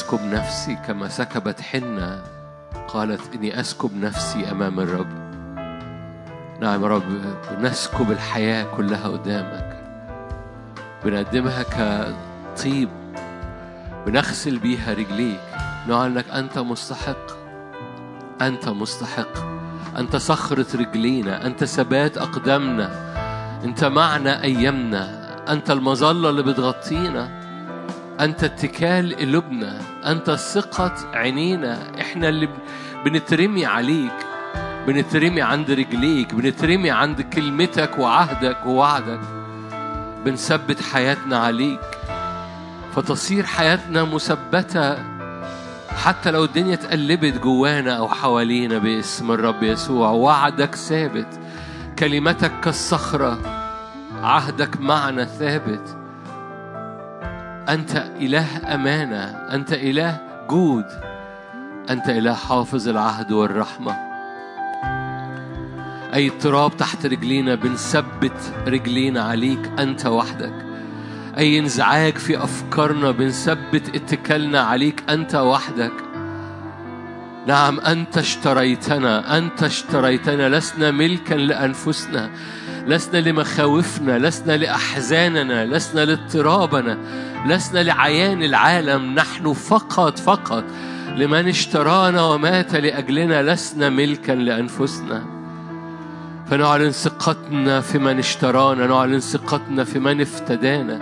[0.10, 2.24] أسكب نفسي كما سكبت حنة
[2.88, 5.08] قالت إني أسكب نفسي أمام الرب.
[6.62, 7.04] نعم يا رب
[7.62, 9.84] نسكب الحياة كلها قدامك.
[11.06, 12.90] بنقدمها كطيب.
[14.06, 15.40] بنغسل بيها رجليك.
[15.88, 17.28] نعلنك أنت مستحق.
[18.42, 19.34] أنت مستحق.
[19.98, 21.46] أنت صخرة رجلينا.
[21.46, 22.90] أنت ثبات أقدامنا.
[23.64, 25.30] أنت معنا أيامنا.
[25.50, 27.39] أنت المظلة اللي بتغطينا.
[28.20, 32.50] أنت اتكال قلوبنا أنت ثقة عينينا إحنا اللي
[33.06, 34.14] بنترمي عليك
[34.88, 39.20] بنترمي عند رجليك بنترمي عند كلمتك وعهدك ووعدك.
[40.26, 41.80] بنثبت حياتنا عليك.
[42.96, 44.98] فتصير حياتنا مثبتة
[45.90, 50.10] حتى لو الدنيا اتقلبت جوانا أو حوالينا باسم الرب يسوع.
[50.10, 51.40] وعدك ثابت
[52.00, 53.40] كلمتك كالصخرة
[54.24, 55.99] عهدك معنا ثابت.
[57.70, 59.24] أنت إله أمانة
[59.54, 60.20] أنت إله
[60.50, 60.86] جود
[61.90, 63.92] أنت إله حافظ العهد والرحمة.
[66.14, 70.54] أي اضطراب تحت رجلينا بنثبت رجلينا عليك أنت وحدك.
[71.38, 76.09] أي انزعاج في أفكارنا بنثبت اتكالنا عليك أنت وحدك.
[77.50, 80.50] نعم أنت اشتريتنا أنت اشتريتنا.
[80.50, 82.30] لسنا ملكا لأنفسنا
[82.88, 86.98] لسنا لمخاوفنا لسنا لأحزاننا لسنا لاضطرابنا
[87.48, 89.16] لسنا لعيان العالم.
[89.16, 90.64] نحن فقط فقط
[91.16, 93.54] لمن اشترانا ومات لأجلنا.
[93.54, 95.24] لسنا ملكا لأنفسنا.
[96.50, 100.98] فنعلن ثقتنا في من اشترانا نعلن ثقتنا في من افتدانا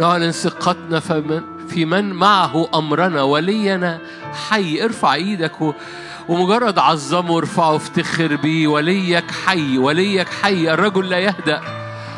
[0.00, 1.40] نعلن ثقتنا في من,
[1.74, 3.98] في من معه أمرنا ولينا.
[4.50, 5.72] حي ارفع إيدك و
[6.28, 10.70] ومجرد عظمه وارفعه وافتخر بيه وليك حي وليك حي.
[10.74, 11.60] الرجل لا يهدأ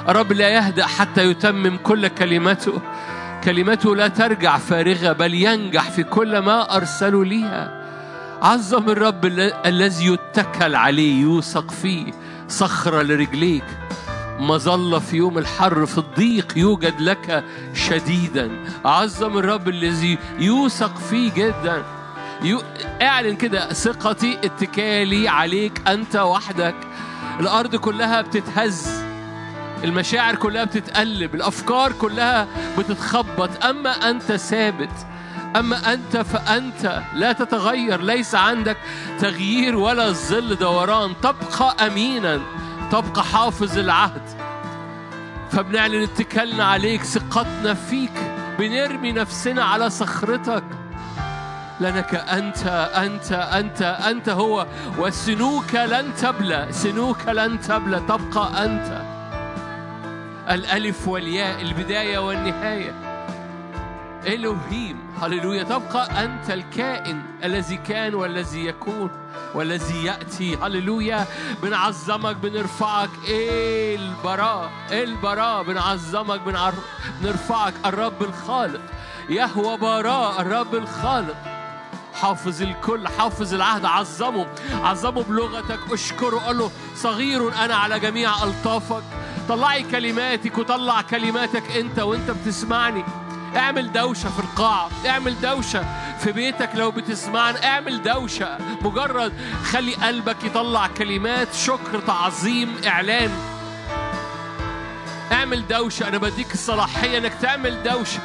[0.09, 2.81] الرب لا يهدأ حتى يتمم كل كلمته.
[3.45, 7.85] كلمته لا ترجع فارغة بل ينجح في كل ما أرسلوا ليها.
[8.43, 12.13] عظم الرب ال- الذي يتكل عليه يوثق فيه
[12.49, 13.65] صخرة لرجليك.
[14.39, 17.45] مظلة في يوم الحر في الضيق يوجد لك
[17.75, 18.51] شديدا.
[18.85, 21.83] عظم الرب الذي يوثق فيه جدا.
[22.43, 22.63] يو...
[23.03, 26.75] اعلن كده ثقتي اتكالي عليك انت وحدك.
[27.41, 29.05] الأرض كلها بتتهز.
[29.85, 31.35] المشاعر كلها بتتقلب.
[31.35, 32.47] الأفكار كلها
[32.79, 33.65] بتتخبط.
[33.65, 35.07] أما أنت ثابت
[35.57, 38.01] أما أنت فأنت لا تتغير.
[38.03, 38.77] ليس عندك
[39.21, 41.13] تغيير ولا ظل دوران.
[41.23, 42.41] تبقى أمينا.
[42.95, 44.23] تبقى حافظ العهد.
[45.51, 48.13] فبنعلن اتكالنا عليك ثقتنا فيك
[48.59, 50.65] بنرمي نفسنا على صخرتك.
[51.81, 52.67] لأنك أنت
[52.97, 54.67] أنت أنت أنت هو
[54.99, 59.03] والسنوك لن تبلى سنوك لن تبلى تبقى أنت.
[60.51, 63.14] الألف والياء البداية والنهاية.
[64.27, 64.97] إلهيم.
[65.23, 65.63] هللويا.
[65.63, 69.11] تبقى أنت الكائن الذي كان والذي يكون
[69.55, 70.57] والذي يأتي.
[70.57, 71.27] هللويا.
[71.63, 73.11] بنعظمك بنرفعك.
[73.29, 75.63] إيه إلبراء إيه إلبراء.
[75.63, 76.41] بنعظمك.
[77.21, 77.75] بنرفعك.
[77.87, 78.81] الرب الخالق.
[79.29, 80.41] يهوى براء.
[80.41, 81.37] الرب الخالق.
[82.15, 83.85] حافظ الكل حافظ العهد.
[83.85, 84.47] عظمه.
[84.83, 85.79] عظمه بلغتك.
[85.93, 86.37] اشكره.
[86.37, 89.03] قال له صغير أنا على جميع ألطافك.
[89.49, 93.05] طلعي كلماتك وطلع كلماتك أنت وأنت بتسمعني.
[93.57, 95.85] اعمل دوشة في القاعة اعمل دوشة
[96.19, 98.59] في بيتك لو بتسمعنا اعمل دوشة.
[98.83, 99.33] مجرد
[99.65, 103.31] خلي قلبك يطلع كلمات شكر تعظيم اعلان.
[105.33, 108.21] اعمل دوشة أنا بديك الصلاحية انك تعمل دوشة.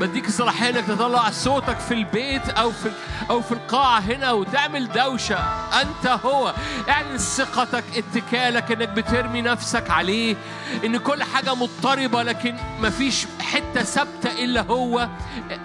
[0.00, 2.90] بديك الصلاحية إنك تطلع صوتك في البيت أو في
[3.30, 5.38] أو في القاعة هنا وتعمل دوشة.
[5.80, 6.54] أنت هو.
[6.88, 10.36] اعلن ثقتك اتكالك إنك بترمي نفسك عليه.
[10.84, 15.08] إن كل حاجة مضطربة لكن مفيش حتة ثابتة إلا هو.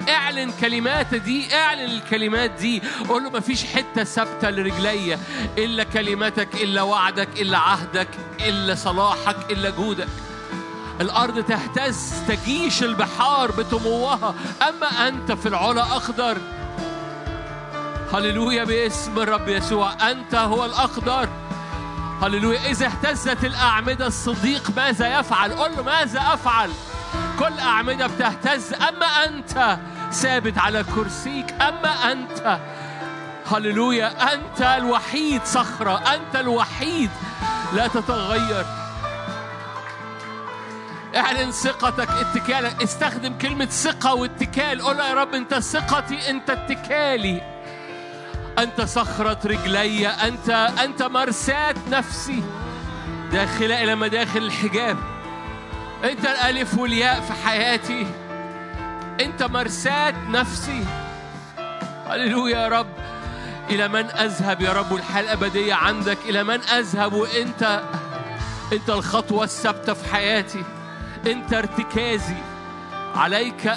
[0.09, 2.81] اعلن كلمات دي اعلن الكلمات دي.
[3.09, 5.19] قول له مفيش حتة ثابتة لرجليا
[5.57, 8.07] إلا كلماتك إلا وعدك إلا عهدك
[8.41, 10.07] إلا صلاحك إلا جودك.
[11.01, 14.33] الأرض تهتز تجيش البحار بتموها
[14.69, 16.37] أما أنت في العلا أخضر.
[18.13, 20.11] هللويا باسم الرب يسوع.
[20.11, 21.29] أنت هو الأخضر.
[22.21, 22.69] هللويا.
[22.69, 26.69] إذا اهتزت الأعمدة الصديق ماذا يفعل؟ قل له ماذا أفعل؟
[27.39, 28.73] كل أعمدة بتهتز.
[28.73, 29.77] أما أنت
[30.11, 31.51] ثابت على كرسيك.
[31.61, 32.59] أما أنت.
[33.51, 34.33] هللويا.
[34.33, 35.97] أنت الوحيد صخرة.
[35.97, 37.09] أنت الوحيد.
[37.73, 38.82] لا تتغير.
[41.15, 44.81] اعلن ثقتك اتكالك استخدم كلمة ثقة واتكال.
[44.81, 47.41] قول يا رب انت ثقتي انت اتكالي.
[48.59, 50.49] انت صخرة رجلي انت
[50.83, 52.43] انت مرساة نفسي.
[53.31, 54.97] داخلة إلى مداخل الحجاب.
[56.03, 58.07] انت الألف والياء في حياتي.
[59.21, 60.85] انت مرساة نفسي.
[62.07, 62.87] هللويا يا رب.
[63.69, 67.81] إلى من أذهب يا رب والحياة الابدية عندك؟ إلى من أذهب وإنت
[68.73, 70.63] إنت الخطوة الثابتة في حياتي.
[71.27, 72.35] انت ارتكازي.
[73.15, 73.73] عليك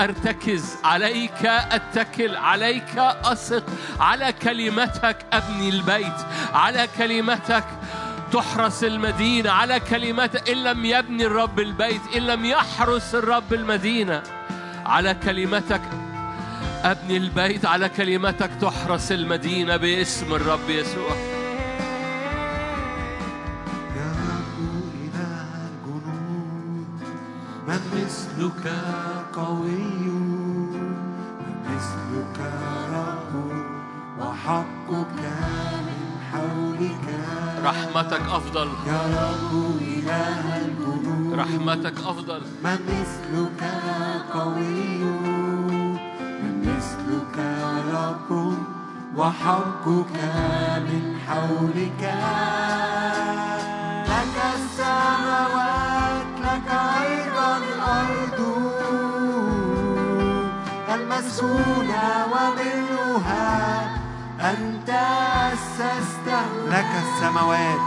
[0.00, 3.64] ارتكز عليك اتكل عليك اثق.
[4.00, 6.26] على كلمتك ابني البيت.
[6.54, 7.64] على كلمتك
[8.32, 9.50] تحرس المدينة.
[9.50, 14.22] على كلمتك إن لم يبني الرب البيت إن لم يحرس الرب المدينة.
[14.86, 15.82] على كلمتك
[16.84, 17.66] أبني البيت.
[17.66, 21.31] على كلمتك تحرس المدينة باسم الرب يسوع.
[27.68, 28.64] من مثلك
[29.32, 29.78] قوي
[31.42, 32.38] من مثلك
[32.94, 33.32] رب
[34.20, 35.22] وحقك
[35.86, 36.02] من
[36.32, 37.06] حولك.
[37.64, 38.68] رحمتك أفضل.
[38.86, 42.40] يا رب إله الجنود رحمتك أفضل.
[42.64, 43.62] من مثلك
[44.34, 45.04] قوي
[46.42, 47.36] من مثلك
[47.94, 48.30] رب
[49.16, 50.16] وحقك
[50.88, 52.02] من حولك.
[54.08, 55.91] لك السماوات
[61.22, 63.90] المسكونة وملؤها
[64.90, 67.80] أسسته لك السماوات.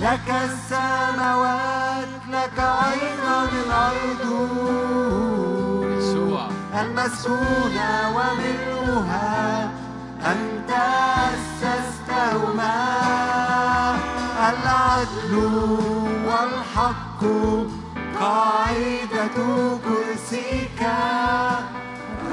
[0.00, 4.22] لك السماوات لك أيضا الأرض.
[5.98, 6.48] يسوع
[6.80, 9.70] المسكونة وملؤها
[10.26, 10.70] أنت
[11.34, 12.76] أسستهما.
[14.48, 15.34] العدل
[16.26, 17.22] والحق
[18.20, 19.36] قاعدة
[19.84, 20.82] كرسيك.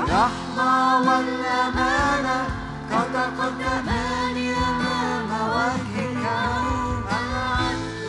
[0.05, 2.47] الرحمة والأمانة
[2.89, 4.37] تتقدمان
[4.69, 6.25] أمام وجهك
[7.21, 8.05] العدل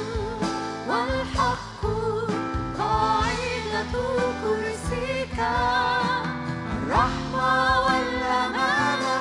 [0.89, 1.82] والحق
[2.78, 3.94] قاعدة
[4.43, 5.39] كرسيك.
[6.77, 9.16] الرحمة والأمانة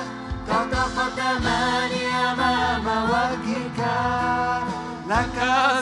[0.48, 1.92] تتقدمان
[2.30, 3.80] أمام وجهك.
[5.08, 5.38] لك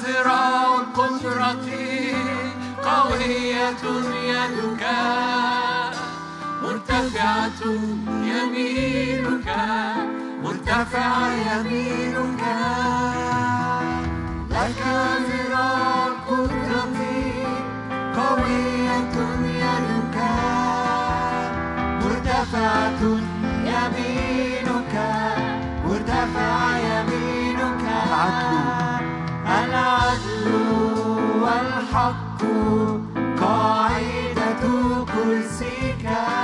[0.06, 1.66] ذراع القدرة
[2.84, 3.84] قوية
[4.30, 4.84] يدك.
[7.04, 7.60] مرتفعة
[8.08, 9.48] يمينك
[10.42, 12.42] مرتفع يمينك.
[14.50, 14.80] لك
[15.28, 16.98] ذراع القدرة
[18.16, 19.16] قوية
[19.64, 20.16] يدك
[22.02, 23.02] مرتفعة
[23.74, 24.94] يمينك
[25.84, 27.84] مرتفع يمينك.
[28.12, 29.04] العدل.
[29.46, 30.46] العدل
[31.42, 32.42] والحق
[33.40, 34.64] قاعدة
[35.04, 36.43] كرسيك.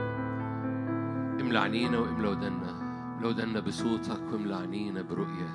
[1.51, 2.69] املى عينينا واملى ودنا
[3.15, 5.49] املى ودنا بصوتك واملى عينينا برؤية.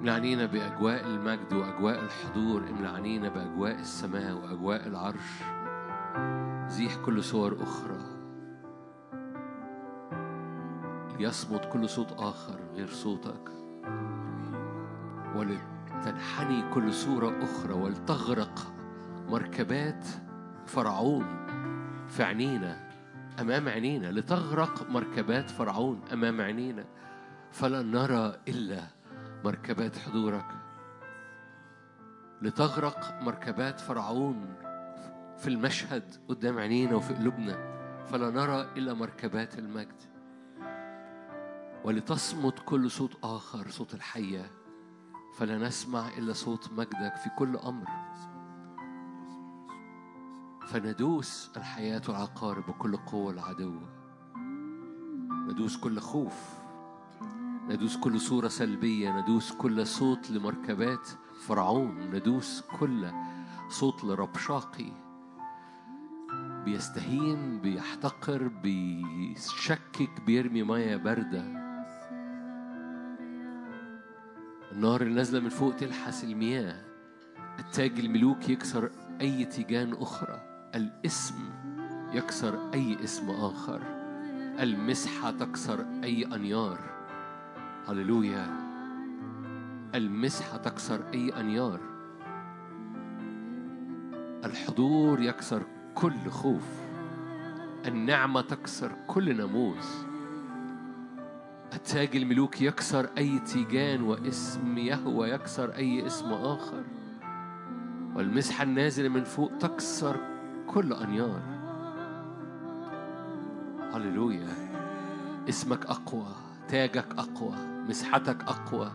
[0.00, 5.42] املى عينينا بأجواء المجد وأجواء الحضور املى عينينا بأجواء السماء وأجواء العرش.
[6.66, 7.98] زيح كل صور أخرى.
[11.18, 13.50] ليصمت كل صوت آخر غير صوتك.
[15.36, 18.72] ولتنحني كل صورة أخرى ولتغرق
[19.28, 20.06] مركبات
[20.66, 21.46] فرعون
[22.08, 22.87] في عينينا.
[23.40, 26.84] أمام عينينا لتغرق مركبات فرعون أمام عينينا.
[27.50, 28.82] فلا نرى إلا
[29.44, 30.46] مركبات حضورك.
[32.42, 34.54] لتغرق مركبات فرعون
[35.38, 37.78] في المشهد قدام عينينا وفي قلوبنا.
[38.06, 40.02] فلا نرى إلا مركبات المجد.
[41.84, 44.50] ولتصمت كل صوت آخر صوت الحية.
[45.36, 48.07] فلا نسمع إلا صوت مجدك في كل أمر.
[50.72, 53.74] فندوس الحياة والعقارب بكل قوة العدو.
[55.48, 56.58] ندوس كل خوف
[57.68, 61.08] ندوس كل صورة سلبية ندوس كل صوت لمركبات
[61.46, 63.10] فرعون ندوس كل
[63.68, 64.92] صوت لربشاقي.
[66.64, 71.42] بيستهين بيحتقر بيشكك بيرمي مية باردة.
[74.72, 76.84] النار اللي نازلة من فوق تلحس المياه.
[77.58, 78.90] التاج الملوك يكسر
[79.20, 80.47] أي تيجان أخرى.
[80.74, 81.34] الاسم
[82.12, 83.82] يكسر أي اسم آخر.
[84.60, 86.78] المسحة تكسر أي أنيار.
[87.88, 88.46] هللويا.
[89.94, 91.80] المسحة تكسر أي أنيار.
[94.44, 95.62] الحضور يكسر
[95.94, 96.68] كل خوف.
[97.86, 100.04] النعمة تكسر كل ناموس.
[101.74, 106.82] التاج الملوك يكسر أي تيجان واسم يهوى يكسر أي اسم آخر.
[108.14, 110.37] والمسحة النازلة من فوق تكسر
[110.68, 111.40] كل أنيار.
[113.94, 114.48] هللويا.
[115.48, 116.26] اسمك أقوى
[116.68, 117.54] تاجك أقوى
[117.88, 118.90] مسحتك أقوى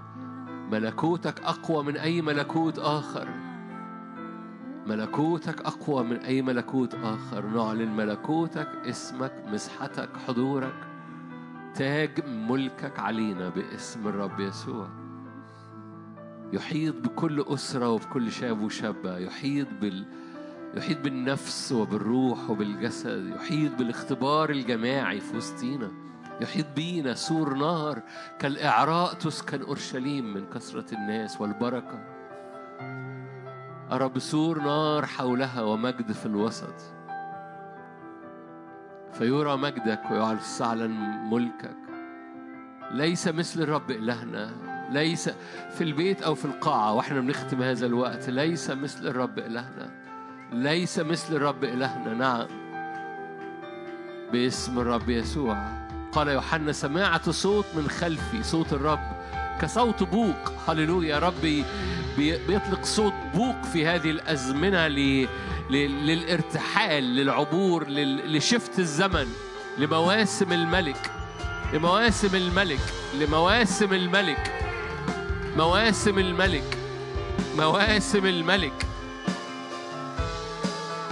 [0.72, 3.28] ملكوتك أقوى من أي ملكوت آخر.
[4.88, 7.46] ملكوتك أقوى من أي ملكوت آخر.
[7.46, 10.88] نعلن ملكوتك اسمك مسحتك حضورك.
[11.76, 14.88] تاج ملكك علينا باسم الرب يسوع.
[16.54, 19.18] يحيط بكل أسرة وبكل شاب وشابة.
[19.18, 20.06] يحيط بال
[20.74, 25.92] يحيط بالنفس وبالروح وبالجسد يحيط بالاختبار الجماعي في وسطينا
[26.42, 28.02] يحيط بينا سور نار
[28.40, 32.00] كالإعراء تسكن أورشليم من كثرة الناس والبركة.
[33.92, 36.76] أرى بسور نار حولها ومجد في الوسط.
[39.14, 40.92] فيرى مجدك ويعلن
[41.32, 41.78] ملكك.
[42.92, 44.52] ليس مثل الرب إلهنا
[44.90, 45.30] ليس
[45.72, 50.03] في البيت أو في القاعة وإحنا بنختم هذا الوقت ليس مثل الرب إلهنا.
[50.52, 52.14] ليس مثل الرب إلهنا.
[52.14, 52.48] نعم.
[54.32, 55.58] باسم الرب يسوع.
[56.12, 59.00] قال يوحنا سمعت صوت من خلفي صوت الرب
[59.62, 60.52] كصوت بوق.
[60.68, 61.20] هللويا.
[61.20, 61.64] ربي
[62.18, 64.88] بي- بيطلق صوت بوق في هذه الأزمنة.
[65.70, 68.38] للارتحال للعبور لل...
[68.38, 69.28] لشفت الزمن
[69.78, 71.12] لمواسم الملك.
[71.74, 72.80] لمواسم الملك.
[73.20, 74.52] لمواسم الملك.
[75.58, 76.78] مواسم الملك.
[77.58, 78.86] مواسم الملك.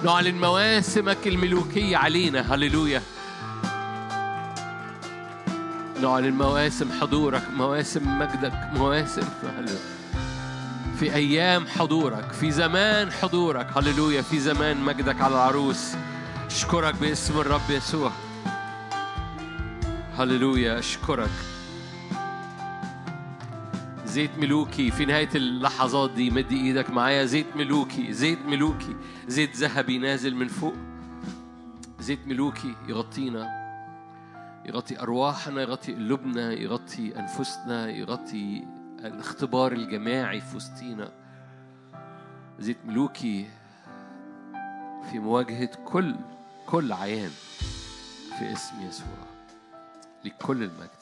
[0.03, 2.53] نعلن مواسمك الملوكية علينا.
[2.55, 3.01] هللويا.
[6.01, 9.27] نعلن مواسم حضورك مواسم مجدك مواسم.
[10.99, 13.67] في أيام حضورك في زمان حضورك.
[13.77, 14.21] هللويا.
[14.21, 15.93] في زمان مجدك على العروس.
[16.47, 18.11] أشكرك باسم الرب يسوع.
[20.17, 20.79] هللويا.
[20.79, 21.50] أشكرك.
[24.11, 27.25] زيت ملوكي في نهاية اللحظات دي مد إيدك معايا.
[27.25, 28.95] زيت ملوكي زيت ملوكي
[29.27, 30.73] زيت ذهبي نازل من فوق.
[31.99, 33.49] زيت ملوكي يغطينا
[34.65, 38.67] يغطي أرواحنا يغطي قلوبنا يغطي أنفسنا يغطي
[38.99, 41.11] الاختبار الجماعي في وسطينا.
[42.59, 43.49] زيت ملوكي
[45.11, 46.15] في مواجهة كل
[46.65, 47.31] كل عيان
[48.39, 49.07] في اسم يسوع
[50.25, 51.00] لكل المجد.